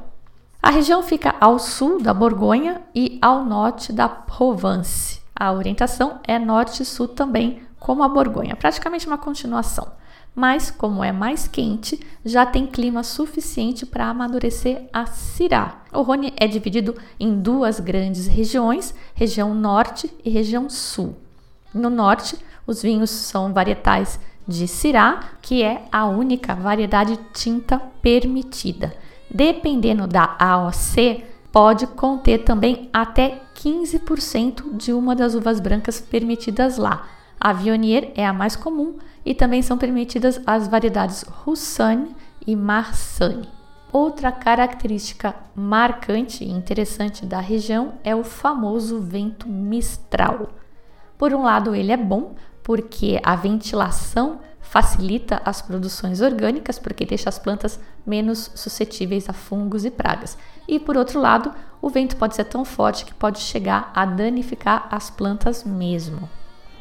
A 0.61 0.71
região 0.71 1.05
fica 1.05 1.37
ao 1.41 1.61
sul 1.61 2.03
da 2.03 2.13
Borgonha 2.13 2.83
e 2.93 3.17
ao 3.23 3.45
norte 3.45 3.93
da 3.93 4.09
Provence. 4.09 5.21
A 5.33 5.53
orientação 5.53 6.19
é 6.27 6.37
norte-sul 6.37 7.07
também, 7.07 7.63
como 7.81 8.05
a 8.05 8.09
Borgonha, 8.09 8.55
praticamente 8.55 9.07
uma 9.07 9.19
continuação. 9.19 9.91
Mas, 10.33 10.71
como 10.71 11.03
é 11.03 11.11
mais 11.11 11.49
quente, 11.49 11.99
já 12.25 12.47
tem 12.47 12.67
clima 12.67 13.03
suficiente 13.03 13.85
para 13.85 14.07
amadurecer 14.07 14.83
a 14.93 15.07
Syrah. 15.07 15.83
O 15.93 16.03
Rhône 16.03 16.33
é 16.37 16.47
dividido 16.47 16.95
em 17.19 17.41
duas 17.41 17.81
grandes 17.81 18.29
regiões, 18.29 18.95
região 19.15 19.53
norte 19.55 20.13
e 20.25 20.31
região 20.31 20.71
sul. 20.71 21.17
No 21.75 21.91
norte, 21.91 22.37
os 22.65 22.83
vinhos 22.83 23.11
são 23.11 23.53
varietais 23.53 24.21
de 24.47 24.69
Syrah, 24.69 25.21
que 25.43 25.63
é 25.63 25.85
a 25.91 26.07
única 26.07 26.55
variedade 26.55 27.19
tinta 27.33 27.81
permitida. 28.01 28.95
Dependendo 29.29 30.07
da 30.07 30.37
AOC, 30.39 31.25
pode 31.51 31.87
conter 31.89 32.45
também 32.45 32.89
até 32.93 33.43
15% 33.57 34.77
de 34.77 34.93
uma 34.93 35.17
das 35.17 35.35
uvas 35.35 35.59
brancas 35.61 36.01
permitidas 36.01 36.77
lá. 36.77 37.07
A 37.43 37.55
Viognier 37.55 38.13
é 38.15 38.27
a 38.27 38.35
mais 38.35 38.55
comum 38.55 38.99
e 39.25 39.35
também 39.35 39.63
são 39.63 39.79
permitidas 39.79 40.39
as 40.47 40.69
variedades 40.69 41.23
Roussanne 41.23 42.15
e 42.47 42.55
Marsanne. 42.55 43.49
Outra 43.91 44.31
característica 44.31 45.35
marcante 45.55 46.45
e 46.45 46.51
interessante 46.51 47.25
da 47.25 47.41
região 47.41 47.95
é 48.05 48.15
o 48.15 48.23
famoso 48.23 49.01
vento 49.01 49.49
Mistral. 49.49 50.51
Por 51.17 51.33
um 51.33 51.43
lado, 51.43 51.75
ele 51.75 51.91
é 51.91 51.97
bom 51.97 52.35
porque 52.63 53.19
a 53.25 53.35
ventilação 53.35 54.41
facilita 54.61 55.41
as 55.43 55.63
produções 55.63 56.21
orgânicas, 56.21 56.79
porque 56.79 57.07
deixa 57.07 57.31
as 57.31 57.39
plantas 57.39 57.81
menos 58.07 58.51
suscetíveis 58.55 59.31
a 59.31 59.33
fungos 59.33 59.87
e 59.87 59.91
pragas. 59.91 60.37
E 60.69 60.79
por 60.79 60.95
outro 60.95 61.19
lado, 61.19 61.51
o 61.81 61.89
vento 61.89 62.17
pode 62.17 62.37
ser 62.37 62.45
tão 62.45 62.67
forte 62.67 63.07
que 63.07 63.15
pode 63.15 63.41
chegar 63.41 63.91
a 63.95 64.05
danificar 64.05 64.89
as 64.91 65.09
plantas 65.09 65.65
mesmo. 65.65 66.29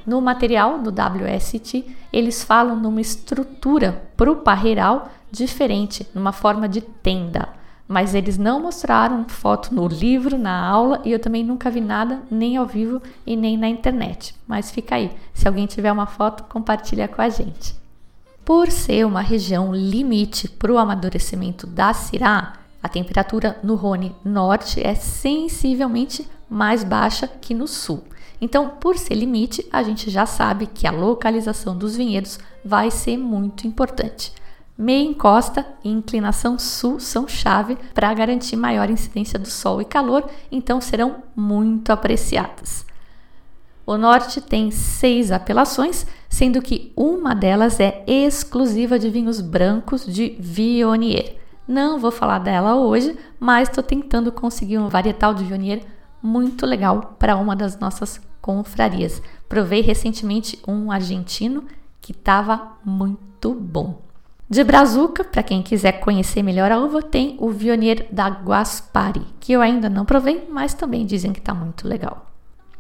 No 0.09 0.19
material 0.19 0.79
do 0.79 0.89
WST, 0.89 1.85
eles 2.11 2.43
falam 2.43 2.75
numa 2.75 2.99
estrutura 2.99 4.01
para 4.17 4.31
o 4.31 4.37
parreiral 4.37 5.07
diferente, 5.31 6.07
numa 6.15 6.31
forma 6.31 6.67
de 6.67 6.81
tenda 6.81 7.59
mas 7.91 8.13
eles 8.13 8.37
não 8.37 8.61
mostraram 8.61 9.27
foto 9.27 9.73
no 9.73 9.87
livro, 9.87 10.37
na 10.37 10.63
aula, 10.63 11.01
e 11.03 11.11
eu 11.11 11.17
também 11.17 11.43
nunca 11.43 11.71
vi 11.71 11.81
nada, 11.81 12.21
nem 12.29 12.55
ao 12.55 12.67
vivo 12.67 13.01
e 13.25 13.35
nem 13.35 13.57
na 13.57 13.67
internet. 13.67 14.35
Mas 14.47 14.69
fica 14.69 14.93
aí, 14.93 15.11
se 15.33 15.47
alguém 15.47 15.65
tiver 15.65 15.91
uma 15.91 16.05
foto, 16.05 16.43
compartilha 16.43 17.07
com 17.07 17.19
a 17.19 17.29
gente. 17.29 17.73
Por 18.45 18.69
ser 18.69 19.07
uma 19.07 19.21
região 19.21 19.73
limite 19.73 20.47
para 20.47 20.71
o 20.71 20.77
amadurecimento 20.77 21.65
da 21.65 21.91
Syrah, 21.91 22.53
a 22.81 22.87
temperatura 22.87 23.57
no 23.63 23.73
Rhône 23.73 24.15
Norte 24.23 24.79
é 24.85 24.93
sensivelmente 24.93 26.29
mais 26.47 26.83
baixa 26.83 27.27
que 27.27 27.55
no 27.55 27.67
Sul. 27.67 28.03
Então, 28.41 28.69
por 28.79 28.97
ser 28.97 29.15
limite, 29.15 29.67
a 29.71 29.83
gente 29.83 30.09
já 30.09 30.25
sabe 30.25 30.65
que 30.67 30.87
a 30.87 30.91
localização 30.91 31.77
dos 31.77 31.95
vinhedos 31.95 32.39
vai 32.63 32.89
ser 32.89 33.17
muito 33.17 33.67
importante. 33.67 34.33
Meia 34.77 35.03
encosta 35.03 35.65
e 35.83 35.89
inclinação 35.89 36.57
sul 36.57 37.01
são 37.01 37.27
chave 37.27 37.77
para 37.93 38.13
garantir 38.13 38.55
maior 38.55 38.89
incidência 38.89 39.37
do 39.37 39.49
sol 39.49 39.81
e 39.81 39.85
calor, 39.85 40.29
então 40.49 40.79
serão 40.79 41.17
muito 41.35 41.91
apreciadas. 41.91 42.85
O 43.85 43.97
norte 43.97 44.39
tem 44.39 44.71
seis 44.71 45.31
apelações, 45.31 46.05
sendo 46.29 46.61
que 46.61 46.93
uma 46.95 47.33
delas 47.33 47.79
é 47.79 48.05
exclusiva 48.07 48.97
de 48.97 49.09
vinhos 49.09 49.41
brancos 49.41 50.05
de 50.05 50.37
Viognier. 50.39 51.35
Não 51.67 51.99
vou 51.99 52.11
falar 52.11 52.39
dela 52.39 52.75
hoje, 52.75 53.17
mas 53.37 53.67
estou 53.67 53.83
tentando 53.83 54.31
conseguir 54.31 54.77
um 54.77 54.87
varietal 54.87 55.33
de 55.33 55.43
Viognier 55.43 55.81
muito 56.21 56.65
legal 56.65 57.15
para 57.17 57.35
uma 57.35 57.55
das 57.55 57.79
nossas 57.79 58.19
confrarias. 58.41 59.21
Provei 59.47 59.81
recentemente 59.81 60.59
um 60.67 60.91
argentino 60.91 61.65
que 62.01 62.11
estava 62.11 62.77
muito 62.83 63.53
bom. 63.53 64.01
De 64.49 64.63
Brazuca, 64.63 65.23
para 65.23 65.43
quem 65.43 65.61
quiser 65.61 65.99
conhecer 65.99 66.41
melhor 66.41 66.71
a 66.71 66.79
uva, 66.79 67.03
tem 67.03 67.37
o 67.39 67.51
Vionier 67.51 68.07
da 68.11 68.27
Guaspari, 68.27 69.23
que 69.39 69.53
eu 69.53 69.61
ainda 69.61 69.87
não 69.87 70.05
provei, 70.05 70.47
mas 70.49 70.73
também 70.73 71.05
dizem 71.05 71.31
que 71.31 71.39
está 71.39 71.53
muito 71.53 71.87
legal. 71.87 72.25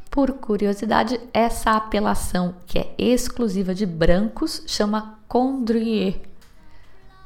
Por 0.09 0.33
curiosidade, 0.33 1.19
essa 1.31 1.71
apelação, 1.73 2.55
que 2.65 2.79
é 2.79 2.95
exclusiva 2.97 3.75
de 3.75 3.85
brancos, 3.85 4.63
chama 4.65 5.19
Condrier. 5.27 6.19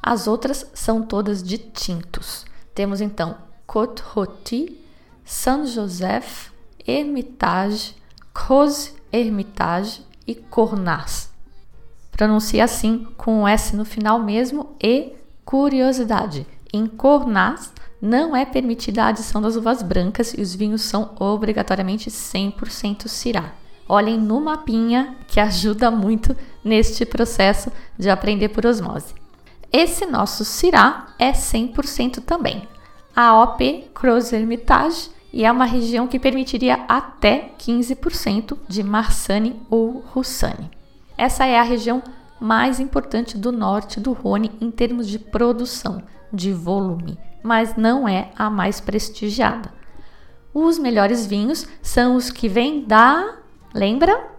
As 0.02 0.28
outras 0.28 0.70
são 0.74 1.00
todas 1.00 1.42
de 1.42 1.56
tintos. 1.56 2.44
Temos 2.74 3.00
então 3.00 3.38
Côte 3.66 4.02
Rôti, 4.02 4.83
Saint 5.24 5.66
Joseph, 5.66 6.50
Hermitage, 6.86 7.94
Cose 8.32 8.92
Hermitage 9.12 10.02
e 10.26 10.34
Cornas. 10.34 11.30
Pronuncia 12.12 12.64
assim 12.64 13.06
com 13.16 13.42
o 13.42 13.48
S 13.48 13.74
no 13.74 13.84
final 13.84 14.22
mesmo 14.22 14.76
e 14.82 15.12
curiosidade. 15.44 16.46
Em 16.72 16.86
Cornas 16.86 17.72
não 18.00 18.36
é 18.36 18.44
permitida 18.44 19.04
a 19.04 19.08
adição 19.08 19.40
das 19.40 19.56
uvas 19.56 19.82
brancas 19.82 20.34
e 20.34 20.42
os 20.42 20.54
vinhos 20.54 20.82
são 20.82 21.14
obrigatoriamente 21.18 22.10
100% 22.10 23.08
Syrah. 23.08 23.54
Olhem 23.88 24.18
no 24.18 24.40
mapinha 24.40 25.16
que 25.26 25.40
ajuda 25.40 25.90
muito 25.90 26.36
neste 26.62 27.06
processo 27.06 27.72
de 27.98 28.10
aprender 28.10 28.50
por 28.50 28.66
osmose. 28.66 29.14
Esse 29.72 30.06
nosso 30.06 30.44
Syrah 30.44 31.14
é 31.18 31.32
100% 31.32 32.22
também. 32.22 32.68
A 33.16 33.42
OP 33.42 33.90
Croz 33.94 34.32
Hermitage 34.32 35.13
e 35.34 35.44
é 35.44 35.50
uma 35.50 35.64
região 35.64 36.06
que 36.06 36.20
permitiria 36.20 36.84
até 36.86 37.50
15% 37.58 38.56
de 38.68 38.84
Marsanne 38.84 39.60
ou 39.68 40.04
Roussanne. 40.12 40.70
Essa 41.18 41.44
é 41.44 41.58
a 41.58 41.64
região 41.64 42.00
mais 42.38 42.78
importante 42.78 43.36
do 43.36 43.50
norte 43.50 43.98
do 43.98 44.12
Rhône 44.12 44.52
em 44.60 44.70
termos 44.70 45.08
de 45.08 45.18
produção, 45.18 46.00
de 46.32 46.52
volume, 46.52 47.18
mas 47.42 47.74
não 47.74 48.08
é 48.08 48.30
a 48.36 48.48
mais 48.48 48.80
prestigiada. 48.80 49.74
Os 50.54 50.78
melhores 50.78 51.26
vinhos 51.26 51.66
são 51.82 52.14
os 52.14 52.30
que 52.30 52.48
vêm 52.48 52.84
da. 52.84 53.34
Lembra? 53.74 54.30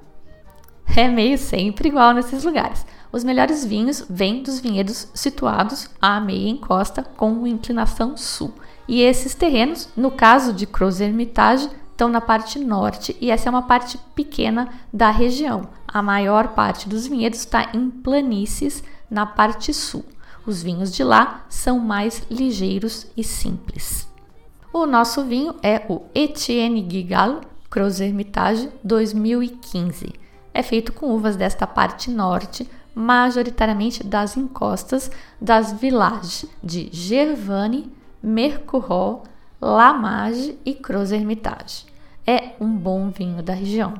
É 0.96 1.10
meio 1.10 1.38
sempre 1.38 1.90
igual 1.90 2.14
nesses 2.14 2.46
lugares. 2.46 2.86
Os 3.12 3.22
melhores 3.22 3.66
vinhos 3.66 4.06
vêm 4.10 4.42
dos 4.42 4.62
vinhedos 4.62 5.10
situados 5.14 5.90
à 6.02 6.22
meia 6.22 6.50
encosta 6.50 7.04
com 7.04 7.46
inclinação 7.46 8.16
sul. 8.16 8.54
E 8.88 9.02
esses 9.02 9.34
terrenos, 9.34 9.90
no 9.96 10.12
caso 10.12 10.54
de 10.54 10.66
Cruz 10.66 11.02
Hermitage, 11.02 11.70
estão 11.92 12.10
na 12.10 12.22
parte 12.22 12.60
norte 12.60 13.16
e 13.22 13.32
essa 13.32 13.50
é 13.50 13.52
uma 13.52 13.64
parte 13.64 13.98
pequena 14.14 14.70
da 14.92 15.10
região. 15.10 15.70
A 15.88 16.02
maior 16.02 16.50
parte 16.50 16.90
dos 16.90 17.08
vinhedos 17.08 17.40
está 17.40 17.70
em 17.74 17.90
planícies 17.90 18.84
na 19.10 19.26
parte 19.26 19.74
sul. 19.74 20.06
Os 20.46 20.62
vinhos 20.62 20.94
de 20.94 21.04
lá 21.04 21.46
são 21.50 21.80
mais 21.80 22.22
ligeiros 22.30 23.08
e 23.16 23.24
simples. 23.24 24.08
O 24.72 24.86
nosso 24.86 25.24
vinho 25.24 25.56
é 25.64 25.86
o 25.90 26.02
Etienne 26.14 26.86
Gigal 26.88 27.42
Cruz 27.70 28.00
Hermitage 28.00 28.70
2015. 28.84 30.14
É 30.54 30.62
feito 30.62 30.94
com 30.94 31.14
uvas 31.14 31.36
desta 31.36 31.66
parte 31.66 32.10
norte, 32.10 32.70
majoritariamente 32.94 34.02
das 34.06 34.38
encostas 34.38 35.10
das 35.42 35.74
villages 35.74 36.46
de 36.64 36.90
Gervane, 36.92 37.92
Mercurol, 38.26 39.24
Lamage 39.62 40.58
e 40.66 40.74
Cruz 40.74 41.12
Hermitage. 41.12 41.86
É 42.26 42.54
um 42.60 42.76
bom 42.76 43.12
vinho 43.12 43.44
da 43.44 43.54
região. 43.54 43.94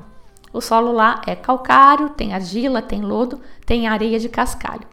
O 0.52 0.60
solo 0.60 0.90
lá 0.90 1.22
é 1.28 1.36
calcário, 1.36 2.08
tem 2.10 2.34
argila, 2.34 2.82
tem 2.82 3.02
lodo, 3.02 3.40
tem 3.64 3.86
areia 3.86 4.18
de 4.18 4.28
cascalho. 4.28 4.88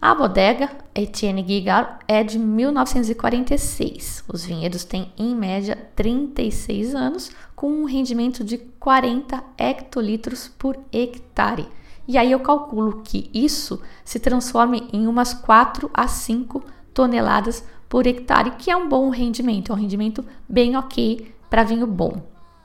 A 0.00 0.14
bodega 0.14 0.70
Etienne 0.94 1.42
Guigal 1.42 1.98
é 2.06 2.22
de 2.22 2.38
1946. 2.38 4.22
Os 4.28 4.44
vinhedos 4.44 4.84
têm 4.84 5.12
em 5.18 5.34
média 5.34 5.76
36 5.96 6.94
anos, 6.94 7.32
com 7.56 7.68
um 7.68 7.86
rendimento 7.86 8.44
de 8.44 8.56
40 8.56 9.42
hectolitros 9.58 10.46
por 10.46 10.78
hectare. 10.92 11.66
E 12.06 12.16
aí 12.16 12.30
eu 12.30 12.38
calculo 12.38 13.02
que 13.02 13.28
isso 13.34 13.82
se 14.04 14.20
transforme 14.20 14.88
em 14.92 15.08
umas 15.08 15.34
4 15.34 15.90
a 15.92 16.06
5 16.06 16.62
toneladas 16.94 17.64
por 17.88 18.06
hectare, 18.06 18.52
que 18.52 18.70
é 18.70 18.76
um 18.76 18.88
bom 18.88 19.10
rendimento, 19.10 19.72
é 19.72 19.74
um 19.74 19.78
rendimento 19.78 20.24
bem 20.48 20.76
ok 20.76 21.34
para 21.48 21.64
vinho 21.64 21.86
bom. 21.86 22.22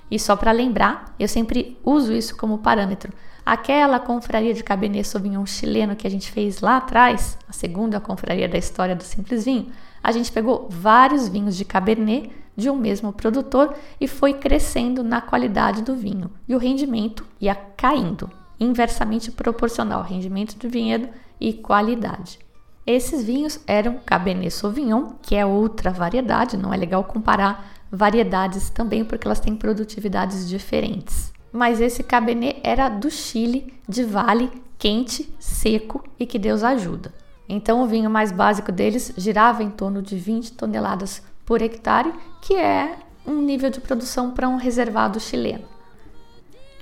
E 0.09 0.19
só 0.19 0.35
para 0.35 0.51
lembrar, 0.51 1.15
eu 1.17 1.27
sempre 1.27 1.77
uso 1.83 2.13
isso 2.13 2.35
como 2.35 2.57
parâmetro. 2.57 3.13
Aquela 3.45 3.99
confraria 3.99 4.53
de 4.53 4.63
Cabernet 4.63 5.07
Sauvignon 5.07 5.45
chileno 5.45 5.95
que 5.95 6.05
a 6.05 6.09
gente 6.09 6.29
fez 6.31 6.61
lá 6.61 6.77
atrás, 6.77 7.37
a 7.47 7.53
segunda 7.53 7.99
confraria 7.99 8.47
da 8.47 8.57
história 8.57 8.95
do 8.95 9.03
Simples 9.03 9.45
Vinho, 9.45 9.71
a 10.03 10.11
gente 10.11 10.31
pegou 10.31 10.67
vários 10.69 11.27
vinhos 11.27 11.55
de 11.55 11.63
Cabernet 11.63 12.31
de 12.55 12.69
um 12.69 12.75
mesmo 12.75 13.13
produtor 13.13 13.73
e 13.99 14.07
foi 14.07 14.33
crescendo 14.33 15.03
na 15.03 15.21
qualidade 15.21 15.81
do 15.81 15.95
vinho. 15.95 16.29
E 16.47 16.53
o 16.53 16.57
rendimento 16.57 17.25
ia 17.39 17.55
caindo, 17.55 18.29
inversamente 18.59 19.31
proporcional, 19.31 20.03
rendimento 20.03 20.57
do 20.57 20.69
vinhedo 20.69 21.07
e 21.39 21.53
qualidade. 21.53 22.39
Esses 22.85 23.23
vinhos 23.23 23.59
eram 23.67 23.99
Cabernet 24.05 24.51
Sauvignon, 24.51 25.13
que 25.21 25.35
é 25.35 25.45
outra 25.45 25.91
variedade, 25.91 26.57
não 26.57 26.73
é 26.73 26.77
legal 26.77 27.03
comparar 27.03 27.71
variedades 27.91 28.69
também 28.69 29.05
porque 29.05 29.27
elas 29.27 29.39
têm 29.39 29.55
produtividades 29.55 30.47
diferentes. 30.47 31.31
Mas 31.51 31.81
esse 31.81 32.01
Cabernet 32.01 32.59
era 32.63 32.89
do 32.89 33.11
Chile, 33.11 33.73
de 33.87 34.03
vale, 34.03 34.49
quente, 34.79 35.31
seco 35.39 36.03
e 36.17 36.25
que 36.25 36.39
Deus 36.39 36.63
ajuda. 36.63 37.13
Então 37.47 37.83
o 37.83 37.87
vinho 37.87 38.09
mais 38.09 38.31
básico 38.31 38.71
deles 38.71 39.13
girava 39.17 39.61
em 39.61 39.69
torno 39.69 40.01
de 40.01 40.15
20 40.15 40.53
toneladas 40.53 41.21
por 41.45 41.61
hectare, 41.61 42.13
que 42.41 42.55
é 42.55 42.97
um 43.27 43.41
nível 43.41 43.69
de 43.69 43.81
produção 43.81 44.31
para 44.31 44.47
um 44.47 44.55
reservado 44.55 45.19
chileno. 45.19 45.65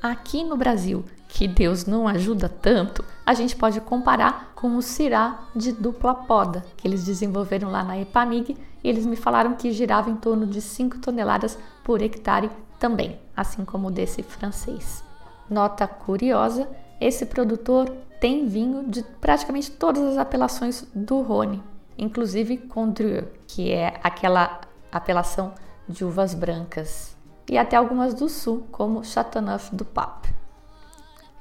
Aqui 0.02 0.44
no 0.44 0.56
Brasil, 0.56 1.04
que 1.28 1.48
Deus 1.48 1.86
não 1.86 2.08
ajuda 2.08 2.48
tanto, 2.48 3.04
a 3.30 3.34
gente 3.36 3.56
pode 3.56 3.80
comparar 3.80 4.54
com 4.56 4.76
o 4.76 4.82
Cirá 4.82 5.42
de 5.56 5.72
dupla 5.72 6.16
poda, 6.16 6.66
que 6.76 6.88
eles 6.88 7.06
desenvolveram 7.06 7.70
lá 7.70 7.84
na 7.84 7.96
Epamig, 7.96 8.58
e 8.84 8.90
eles 8.90 9.06
me 9.06 9.16
falaram 9.16 9.54
que 9.54 9.72
girava 9.72 10.10
em 10.10 10.16
torno 10.16 10.48
de 10.48 10.60
5 10.60 10.98
toneladas 10.98 11.56
por 11.84 12.02
hectare 12.02 12.50
também, 12.80 13.20
assim 13.38 13.64
como 13.64 13.90
o 13.90 13.92
desse 13.92 14.24
francês. 14.24 15.04
Nota 15.48 15.88
curiosa, 15.88 16.68
esse 17.00 17.24
produtor 17.28 17.92
tem 18.20 18.48
vinho 18.48 18.90
de 18.90 19.04
praticamente 19.22 19.70
todas 19.70 20.02
as 20.06 20.18
apelações 20.18 20.88
do 20.96 21.22
Rhône, 21.22 21.62
inclusive 22.00 22.58
Condrieu, 22.58 23.28
que 23.46 23.72
é 23.72 24.00
aquela 24.02 24.62
apelação 24.92 25.54
de 25.88 26.04
uvas 26.04 26.34
brancas 26.34 27.16
e 27.48 27.60
até 27.60 27.78
algumas 27.78 28.16
do 28.16 28.28
sul, 28.28 28.66
como 28.72 29.06
Chateauneuf 29.06 29.76
du 29.76 29.86
Pape. 29.86 30.39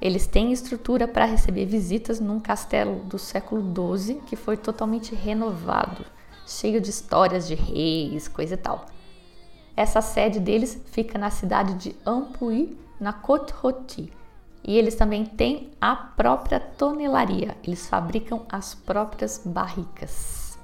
Eles 0.01 0.25
têm 0.25 0.51
estrutura 0.53 1.07
para 1.07 1.25
receber 1.25 1.65
visitas 1.65 2.19
num 2.19 2.39
castelo 2.39 3.01
do 3.03 3.19
século 3.19 3.61
XII 3.97 4.21
que 4.25 4.35
foi 4.35 4.55
totalmente 4.55 5.13
renovado, 5.13 6.05
cheio 6.47 6.79
de 6.79 6.89
histórias 6.89 7.47
de 7.47 7.55
reis, 7.55 8.27
coisa 8.27 8.53
e 8.53 8.57
tal. 8.57 8.85
Essa 9.75 10.01
sede 10.01 10.39
deles 10.39 10.81
fica 10.91 11.17
na 11.17 11.29
cidade 11.29 11.73
de 11.75 11.95
Ampuy, 12.05 12.77
na 12.99 13.13
Côte-Rôti. 13.13 14.11
E 14.63 14.77
eles 14.77 14.95
também 14.95 15.25
têm 15.25 15.71
a 15.79 15.95
própria 15.95 16.59
tonelaria, 16.59 17.55
eles 17.63 17.87
fabricam 17.87 18.45
as 18.49 18.75
próprias 18.75 19.41
barricas. 19.45 20.59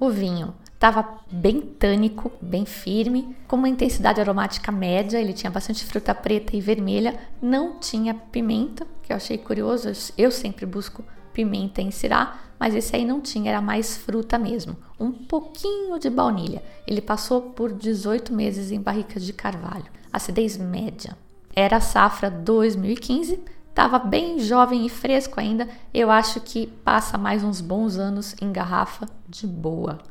O 0.00 0.08
vinho 0.08 0.54
Estava 0.82 1.20
bem 1.30 1.60
tânico, 1.60 2.32
bem 2.42 2.66
firme, 2.66 3.36
com 3.46 3.54
uma 3.54 3.68
intensidade 3.68 4.20
aromática 4.20 4.72
média. 4.72 5.20
Ele 5.20 5.32
tinha 5.32 5.48
bastante 5.48 5.84
fruta 5.84 6.12
preta 6.12 6.56
e 6.56 6.60
vermelha. 6.60 7.20
Não 7.40 7.78
tinha 7.78 8.12
pimenta, 8.12 8.84
que 9.00 9.12
eu 9.12 9.16
achei 9.16 9.38
curioso. 9.38 9.92
Eu 10.18 10.32
sempre 10.32 10.66
busco 10.66 11.04
pimenta 11.32 11.80
em 11.80 11.92
Syrah, 11.92 12.36
mas 12.58 12.74
esse 12.74 12.96
aí 12.96 13.04
não 13.04 13.20
tinha, 13.20 13.52
era 13.52 13.60
mais 13.60 13.96
fruta 13.96 14.36
mesmo. 14.36 14.76
Um 14.98 15.12
pouquinho 15.12 16.00
de 16.00 16.10
baunilha. 16.10 16.60
Ele 16.84 17.00
passou 17.00 17.40
por 17.40 17.72
18 17.72 18.34
meses 18.34 18.72
em 18.72 18.80
barricas 18.80 19.24
de 19.24 19.32
carvalho. 19.32 19.86
Acidez 20.12 20.56
média. 20.56 21.16
Era 21.54 21.78
safra 21.78 22.28
2015, 22.28 23.38
estava 23.68 24.00
bem 24.00 24.40
jovem 24.40 24.84
e 24.84 24.88
fresco 24.88 25.38
ainda. 25.38 25.68
Eu 25.94 26.10
acho 26.10 26.40
que 26.40 26.66
passa 26.66 27.16
mais 27.16 27.44
uns 27.44 27.60
bons 27.60 27.98
anos 27.98 28.34
em 28.42 28.50
garrafa 28.50 29.08
de 29.28 29.46
boa. 29.46 30.10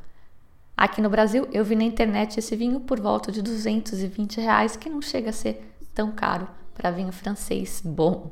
Aqui 0.81 0.99
no 0.99 1.11
Brasil, 1.11 1.47
eu 1.51 1.63
vi 1.63 1.75
na 1.75 1.83
internet 1.83 2.39
esse 2.39 2.55
vinho 2.55 2.79
por 2.79 2.99
volta 2.99 3.31
de 3.31 3.43
220 3.43 4.41
reais, 4.41 4.75
que 4.75 4.89
não 4.89 4.99
chega 4.99 5.29
a 5.29 5.31
ser 5.31 5.77
tão 5.93 6.11
caro 6.11 6.47
para 6.73 6.89
vinho 6.89 7.11
francês 7.11 7.83
bom. 7.85 8.31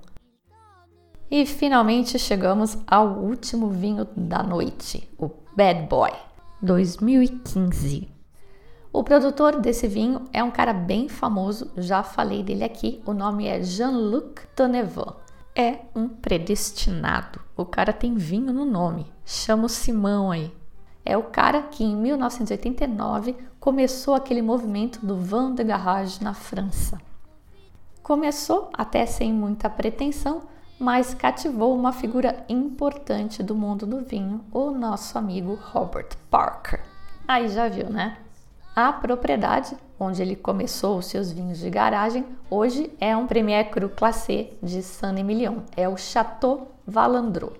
E 1.29 1.45
finalmente 1.45 2.17
chegamos 2.17 2.75
ao 2.87 3.19
último 3.19 3.69
vinho 3.69 4.07
da 4.17 4.41
noite, 4.41 5.07
o 5.15 5.29
Bad 5.55 5.83
Boy 5.83 6.09
2015. 6.59 8.09
O 8.91 9.03
produtor 9.03 9.61
desse 9.61 9.87
vinho 9.87 10.23
é 10.33 10.43
um 10.43 10.49
cara 10.49 10.73
bem 10.73 11.07
famoso, 11.07 11.71
já 11.77 12.01
falei 12.01 12.41
dele 12.41 12.63
aqui, 12.63 12.99
o 13.05 13.13
nome 13.13 13.45
é 13.45 13.61
Jean-Luc 13.61 14.47
Tonnevat. 14.55 15.17
é 15.55 15.81
um 15.95 16.09
predestinado. 16.09 17.39
O 17.55 17.63
cara 17.63 17.93
tem 17.93 18.15
vinho 18.15 18.51
no 18.51 18.65
nome. 18.65 19.05
Chama 19.23 19.65
o 19.65 19.69
Simão 19.69 20.31
aí. 20.31 20.51
É 21.10 21.18
o 21.18 21.24
cara 21.24 21.64
que 21.64 21.84
em 21.84 21.95
1989 21.95 23.36
começou 23.60 24.14
aquele 24.14 24.43
movimento 24.43 25.03
do 25.03 25.16
vin 25.18 25.55
de 25.55 25.64
garage 25.64 26.24
na 26.24 26.36
França. 26.36 27.01
Começou 28.03 28.70
até 28.72 29.07
sem 29.07 29.34
muita 29.34 29.72
pretensão, 29.72 30.43
mas 30.80 31.16
cativou 31.16 31.76
uma 31.76 31.91
figura 31.91 32.45
importante 32.47 33.41
do 33.41 33.55
mundo 33.55 33.88
do 33.88 34.01
vinho, 34.01 34.45
o 34.51 34.70
nosso 34.70 35.18
amigo 35.18 35.57
Robert 35.72 36.10
Parker. 36.30 36.80
Aí 37.28 37.49
já 37.49 37.68
viu, 37.68 37.89
né? 37.89 38.20
A 38.76 38.93
propriedade 38.93 39.76
onde 39.99 40.22
ele 40.22 40.36
começou 40.36 40.99
os 40.99 41.07
seus 41.07 41.32
vinhos 41.32 41.57
de 41.57 41.72
garagem 41.72 42.24
hoje 42.51 42.95
é 43.01 43.18
um 43.18 43.26
Premier 43.26 43.72
Cru 43.72 43.89
Classé 43.89 44.51
de 44.62 44.84
Saint-Emilion, 44.84 45.62
é 45.76 45.89
o 45.89 45.97
Chateau 45.97 46.68
Valandro. 46.86 47.51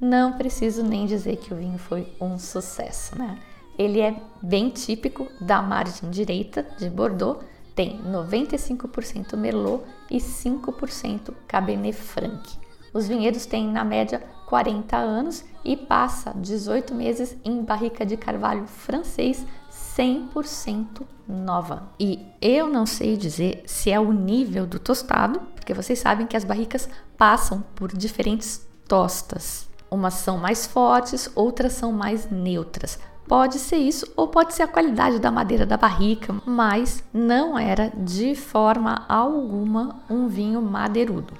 Não 0.00 0.32
preciso 0.32 0.82
nem 0.82 1.04
dizer 1.04 1.36
que 1.36 1.52
o 1.52 1.56
vinho 1.56 1.78
foi 1.78 2.10
um 2.18 2.38
sucesso, 2.38 3.18
né? 3.18 3.38
Ele 3.78 4.00
é 4.00 4.20
bem 4.42 4.70
típico 4.70 5.28
da 5.40 5.60
margem 5.60 6.10
direita 6.10 6.66
de 6.78 6.88
Bordeaux, 6.88 7.44
tem 7.74 8.00
95% 8.02 9.36
Merlot 9.36 9.84
e 10.10 10.18
5% 10.18 11.32
Cabernet 11.46 11.96
Franc. 11.96 12.58
Os 12.92 13.06
vinhedos 13.06 13.46
têm 13.46 13.68
na 13.68 13.84
média 13.84 14.22
40 14.46 14.96
anos 14.96 15.44
e 15.64 15.76
passa 15.76 16.32
18 16.34 16.94
meses 16.94 17.36
em 17.44 17.62
barrica 17.62 18.04
de 18.04 18.16
carvalho 18.16 18.66
francês 18.66 19.46
100% 19.70 21.02
nova. 21.28 21.92
E 22.00 22.26
eu 22.40 22.68
não 22.68 22.84
sei 22.84 23.16
dizer 23.16 23.62
se 23.66 23.90
é 23.90 24.00
o 24.00 24.12
nível 24.12 24.66
do 24.66 24.80
tostado, 24.80 25.40
porque 25.54 25.72
vocês 25.72 25.98
sabem 25.98 26.26
que 26.26 26.36
as 26.36 26.44
barricas 26.44 26.88
passam 27.16 27.62
por 27.76 27.96
diferentes 27.96 28.66
tostas. 28.88 29.69
Umas 29.90 30.14
são 30.14 30.38
mais 30.38 30.66
fortes, 30.66 31.30
outras 31.34 31.72
são 31.72 31.92
mais 31.92 32.30
neutras. 32.30 32.98
Pode 33.26 33.58
ser 33.58 33.76
isso 33.76 34.06
ou 34.16 34.28
pode 34.28 34.54
ser 34.54 34.64
a 34.64 34.68
qualidade 34.68 35.18
da 35.18 35.30
madeira 35.30 35.64
da 35.64 35.76
barrica, 35.76 36.34
mas 36.44 37.04
não 37.12 37.58
era 37.58 37.92
de 37.96 38.34
forma 38.34 39.04
alguma 39.08 40.02
um 40.08 40.28
vinho 40.28 40.60
madeirudo. 40.62 41.34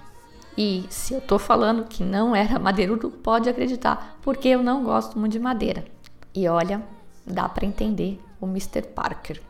E 0.56 0.84
se 0.88 1.14
eu 1.14 1.20
tô 1.20 1.38
falando 1.38 1.84
que 1.84 2.02
não 2.02 2.34
era 2.34 2.58
madeirudo, 2.58 3.10
pode 3.10 3.48
acreditar, 3.48 4.18
porque 4.22 4.48
eu 4.48 4.62
não 4.62 4.84
gosto 4.84 5.18
muito 5.18 5.32
de 5.32 5.38
madeira. 5.38 5.84
E 6.34 6.48
olha, 6.48 6.82
dá 7.26 7.48
para 7.48 7.66
entender 7.66 8.20
o 8.40 8.46
Mr. 8.46 8.82
Parker. 8.82 9.40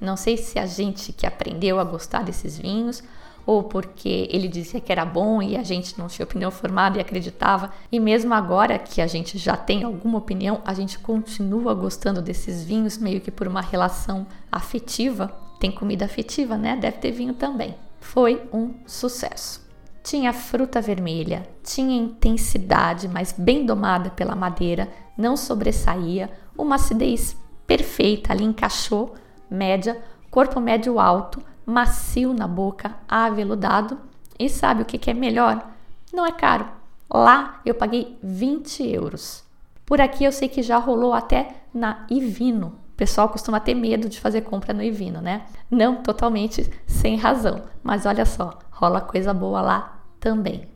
Não 0.00 0.16
sei 0.16 0.36
se 0.36 0.58
a 0.58 0.66
gente 0.66 1.12
que 1.12 1.26
aprendeu 1.26 1.78
a 1.78 1.84
gostar 1.84 2.22
desses 2.22 2.56
vinhos 2.56 3.02
ou 3.46 3.62
porque 3.62 4.28
ele 4.30 4.48
dizia 4.48 4.80
que 4.80 4.92
era 4.92 5.04
bom 5.04 5.42
e 5.42 5.56
a 5.56 5.62
gente 5.62 5.98
não 5.98 6.06
tinha 6.06 6.24
opinião 6.24 6.50
formada 6.50 6.98
e 6.98 7.00
acreditava. 7.00 7.72
E 7.90 7.98
mesmo 7.98 8.32
agora 8.34 8.78
que 8.78 9.00
a 9.00 9.06
gente 9.06 9.38
já 9.38 9.56
tem 9.56 9.82
alguma 9.82 10.18
opinião, 10.18 10.60
a 10.64 10.74
gente 10.74 10.98
continua 10.98 11.74
gostando 11.74 12.22
desses 12.22 12.64
vinhos 12.64 12.98
meio 12.98 13.20
que 13.20 13.30
por 13.30 13.48
uma 13.48 13.60
relação 13.60 14.26
afetiva. 14.50 15.32
Tem 15.58 15.70
comida 15.70 16.04
afetiva, 16.04 16.56
né? 16.56 16.76
Deve 16.76 16.98
ter 16.98 17.10
vinho 17.10 17.34
também. 17.34 17.74
Foi 18.00 18.42
um 18.52 18.74
sucesso. 18.86 19.68
Tinha 20.02 20.32
fruta 20.32 20.80
vermelha, 20.80 21.46
tinha 21.62 21.96
intensidade, 21.96 23.06
mas 23.06 23.34
bem 23.36 23.66
domada 23.66 24.08
pela 24.10 24.34
madeira, 24.34 24.88
não 25.16 25.36
sobressaía, 25.36 26.30
uma 26.56 26.76
acidez 26.76 27.36
perfeita 27.66 28.32
ali 28.32 28.42
encaixou, 28.42 29.14
média, 29.50 30.00
corpo 30.30 30.58
médio 30.58 30.98
alto, 30.98 31.42
macio 31.70 32.34
na 32.34 32.46
boca, 32.46 32.94
aveludado. 33.08 33.98
E 34.38 34.48
sabe 34.48 34.82
o 34.82 34.84
que, 34.84 35.10
é 35.10 35.14
melhor? 35.14 35.66
Não 36.12 36.26
é 36.26 36.32
caro. 36.32 36.66
Lá 37.08 37.60
eu 37.64 37.74
paguei 37.74 38.18
20 38.22 38.82
euros. 38.88 39.44
Por 39.84 40.00
aqui 40.00 40.24
eu 40.24 40.32
sei 40.32 40.48
que 40.48 40.62
já 40.62 40.78
rolou 40.78 41.12
até 41.12 41.56
na 41.74 42.06
Ivino. 42.10 42.78
O 42.92 42.96
pessoal 42.96 43.28
costuma 43.28 43.60
ter 43.60 43.74
medo 43.74 44.08
de 44.08 44.20
fazer 44.20 44.42
compra 44.42 44.72
no 44.72 44.82
Ivino, 44.82 45.20
né? 45.20 45.42
Não 45.70 45.96
totalmente 45.96 46.70
sem 46.86 47.16
razão, 47.16 47.62
mas 47.82 48.06
olha 48.06 48.26
só, 48.26 48.58
rola 48.70 49.00
coisa 49.00 49.32
boa 49.32 49.60
lá 49.60 50.00
também. 50.20 50.68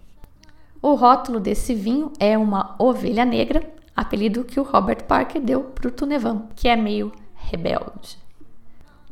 O 0.80 0.94
rótulo 0.94 1.40
desse 1.40 1.74
vinho 1.74 2.12
é 2.18 2.36
uma 2.36 2.74
ovelha 2.78 3.24
negra, 3.24 3.62
apelido 3.96 4.44
que 4.44 4.58
o 4.58 4.64
Robert 4.64 5.04
Parker 5.04 5.40
deu 5.40 5.62
para 5.62 5.88
o 5.88 5.90
Tunevan, 5.90 6.48
que 6.56 6.68
é 6.68 6.76
meio 6.76 7.12
rebelde. 7.34 8.23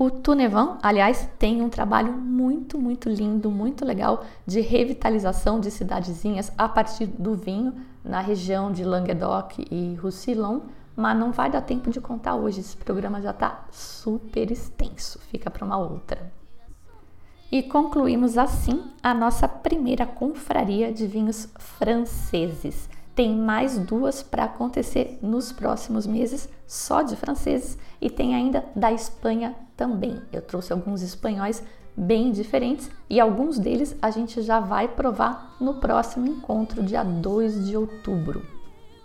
O 0.03 0.11
Tunevan, 0.11 0.79
aliás, 0.83 1.29
tem 1.39 1.63
um 1.63 1.69
trabalho 1.69 2.13
muito, 2.13 2.77
muito 2.77 3.09
lindo, 3.09 3.49
muito 3.53 3.85
legal 3.85 4.25
de 4.45 4.61
revitalização 4.61 5.61
de 5.61 5.71
cidadezinhas 5.71 6.51
a 6.59 6.69
partir 6.69 7.07
do 7.07 7.37
vinho 7.37 7.73
na 8.03 8.21
região 8.21 8.73
de 8.73 8.83
Languedoc 8.83 9.65
e 9.71 9.95
Roussillon, 9.95 10.63
mas 10.97 11.17
não 11.17 11.31
vai 11.31 11.49
dar 11.49 11.61
tempo 11.61 11.89
de 11.89 12.01
contar 12.01 12.35
hoje. 12.35 12.59
Esse 12.59 12.77
programa 12.77 13.23
já 13.23 13.31
está 13.31 13.65
super 13.71 14.51
extenso, 14.51 15.21
fica 15.31 15.49
para 15.49 15.65
uma 15.65 15.79
outra. 15.79 16.33
E 17.53 17.63
concluímos 17.63 18.37
assim 18.37 18.83
a 19.01 19.15
nossa 19.15 19.47
primeira 19.47 20.05
confraria 20.05 20.93
de 20.93 21.07
vinhos 21.07 21.49
franceses. 21.61 22.91
Tem 23.15 23.37
mais 23.37 23.79
duas 23.79 24.23
para 24.23 24.45
acontecer 24.45 25.19
nos 25.21 25.53
próximos 25.53 26.07
meses, 26.07 26.49
só 26.67 27.03
de 27.03 27.15
franceses, 27.15 27.77
e 28.01 28.09
tem 28.09 28.35
ainda 28.35 28.65
da 28.75 28.91
Espanha 28.91 29.55
também. 29.77 30.21
Eu 30.33 30.41
trouxe 30.41 30.73
alguns 30.73 31.03
espanhóis 31.03 31.63
bem 31.95 32.33
diferentes 32.33 32.91
e 33.11 33.21
alguns 33.21 33.59
deles 33.59 33.95
a 34.01 34.11
gente 34.11 34.41
já 34.41 34.61
vai 34.61 34.89
provar 34.89 35.57
no 35.61 35.75
próximo 35.75 36.27
encontro, 36.27 36.83
dia 36.83 37.03
2 37.03 37.67
de 37.67 37.77
outubro. 37.77 38.43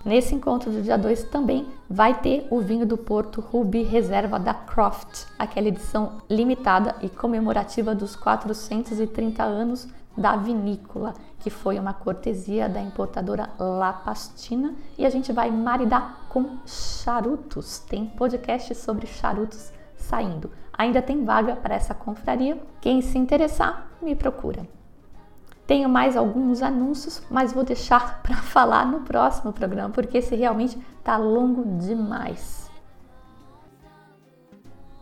Nesse 0.05 0.33
encontro 0.33 0.71
do 0.71 0.81
dia 0.81 0.97
2 0.97 1.25
também 1.25 1.67
vai 1.89 2.21
ter 2.21 2.47
o 2.49 2.61
vinho 2.61 2.85
do 2.85 2.97
Porto 2.97 3.41
Ruby 3.41 3.83
Reserva 3.83 4.39
da 4.39 4.53
Croft, 4.53 5.25
aquela 5.37 5.67
edição 5.67 6.21
limitada 6.29 6.95
e 7.01 7.09
comemorativa 7.09 7.93
dos 7.93 8.15
430 8.15 9.43
anos 9.43 9.85
da 10.17 10.35
vinícola, 10.35 11.13
que 11.39 11.49
foi 11.49 11.77
uma 11.77 11.93
cortesia 11.93 12.67
da 12.67 12.81
importadora 12.81 13.49
La 13.59 13.93
Pastina, 13.93 14.73
e 14.97 15.05
a 15.05 15.09
gente 15.09 15.31
vai 15.31 15.51
maridar 15.51 16.21
com 16.27 16.57
charutos. 16.65 17.79
Tem 17.79 18.07
podcast 18.07 18.73
sobre 18.75 19.05
charutos 19.05 19.71
saindo. 19.95 20.49
Ainda 20.73 21.01
tem 21.01 21.23
vaga 21.23 21.55
para 21.55 21.75
essa 21.75 21.93
confraria. 21.93 22.61
Quem 22.81 23.01
se 23.01 23.17
interessar, 23.17 23.87
me 24.01 24.15
procura. 24.15 24.67
Tenho 25.65 25.89
mais 25.89 26.15
alguns 26.15 26.61
anúncios, 26.61 27.21
mas 27.29 27.51
vou 27.51 27.63
deixar 27.63 28.21
para 28.23 28.37
falar 28.37 28.85
no 28.85 29.01
próximo 29.01 29.51
programa, 29.51 29.89
porque 29.89 30.19
esse 30.19 30.35
realmente 30.35 30.77
está 30.99 31.17
longo 31.17 31.63
demais. 31.77 32.66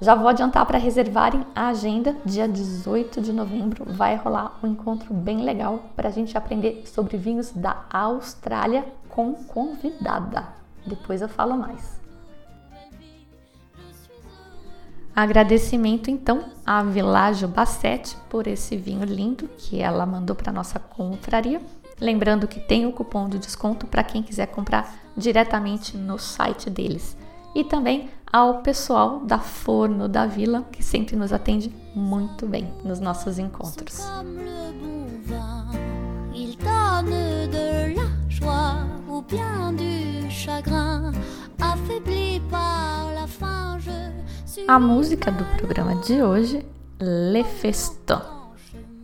Já 0.01 0.13
vou 0.13 0.27
adiantar 0.27 0.65
para 0.65 0.77
reservarem 0.77 1.45
a 1.55 1.69
agenda. 1.69 2.15
Dia 2.25 2.47
18 2.47 3.21
de 3.21 3.31
novembro 3.31 3.85
vai 3.87 4.15
rolar 4.15 4.59
um 4.61 4.67
encontro 4.67 5.13
bem 5.13 5.41
legal 5.41 5.85
para 5.95 6.09
a 6.09 6.11
gente 6.11 6.37
aprender 6.37 6.83
sobre 6.85 7.15
vinhos 7.15 7.51
da 7.51 7.85
Austrália 7.89 8.85
com 9.07 9.33
convidada. 9.33 10.47
Depois 10.85 11.21
eu 11.21 11.29
falo 11.29 11.57
mais. 11.57 12.03
Agradecimento 15.15 16.11
então 16.11 16.43
à 16.65 16.83
Világio 16.83 17.47
Bassetti 17.47 18.17
por 18.29 18.47
esse 18.47 18.75
vinho 18.75 19.05
lindo 19.05 19.49
que 19.57 19.81
ela 19.81 20.05
mandou 20.05 20.35
para 20.35 20.51
nossa 20.51 20.77
confraria. 20.77 21.61
Lembrando 22.01 22.49
que 22.49 22.59
tem 22.59 22.85
o 22.85 22.91
cupom 22.91 23.29
de 23.29 23.39
desconto 23.39 23.87
para 23.87 24.03
quem 24.03 24.21
quiser 24.21 24.47
comprar 24.47 24.93
diretamente 25.15 25.95
no 25.95 26.19
site 26.19 26.69
deles. 26.69 27.15
E 27.55 27.63
também 27.63 28.09
ao 28.35 28.55
pessoal 28.55 29.21
da 29.21 29.39
Forno 29.39 30.09
da 30.09 30.25
Vila, 30.25 30.65
que 30.69 30.83
sempre 30.83 31.15
nos 31.15 31.31
atende 31.31 31.73
muito 31.95 32.45
bem 32.45 32.69
nos 32.83 32.99
nossos 32.99 33.39
encontros. 33.39 34.01
A 44.67 44.79
música 44.81 45.31
do 45.31 45.45
programa 45.57 45.95
de 46.01 46.21
hoje, 46.21 46.65
Le 46.99 47.43
Festin, 47.45 48.19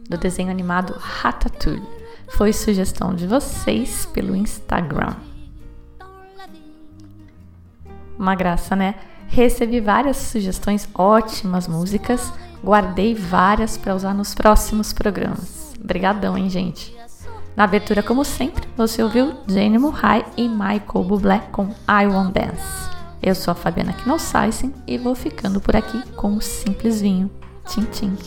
do 0.09 0.17
desenho 0.17 0.51
animado 0.51 0.93
Ratatouille, 0.99 1.87
foi 2.31 2.51
sugestão 2.51 3.15
de 3.15 3.25
vocês 3.25 4.05
pelo 4.07 4.35
Instagram. 4.35 5.15
Uma 8.19 8.35
graça, 8.35 8.75
né? 8.75 8.95
Recebi 9.31 9.79
várias 9.79 10.17
sugestões, 10.17 10.89
ótimas 10.93 11.65
músicas, 11.65 12.33
guardei 12.61 13.15
várias 13.15 13.77
para 13.77 13.95
usar 13.95 14.13
nos 14.13 14.35
próximos 14.35 14.91
programas. 14.91 15.73
Obrigadão, 15.81 16.37
hein, 16.37 16.49
gente? 16.49 16.93
Na 17.55 17.63
abertura, 17.63 18.03
como 18.03 18.25
sempre, 18.25 18.67
você 18.75 19.01
ouviu 19.01 19.33
Jenny 19.47 19.77
Murray 19.77 20.25
e 20.35 20.49
Michael 20.49 21.05
Bublé 21.05 21.39
com 21.49 21.69
I 21.87 22.07
Won't 22.07 22.33
Dance. 22.33 22.91
Eu 23.23 23.33
sou 23.33 23.53
a 23.53 23.55
Fabiana 23.55 23.93
Knossaisen 23.93 24.73
e 24.85 24.97
vou 24.97 25.15
ficando 25.15 25.61
por 25.61 25.77
aqui 25.77 26.01
com 26.11 26.35
o 26.35 26.41
Simples 26.41 26.99
Vinho. 26.99 27.31
Tchim, 27.65 27.85
tchim. 27.85 28.17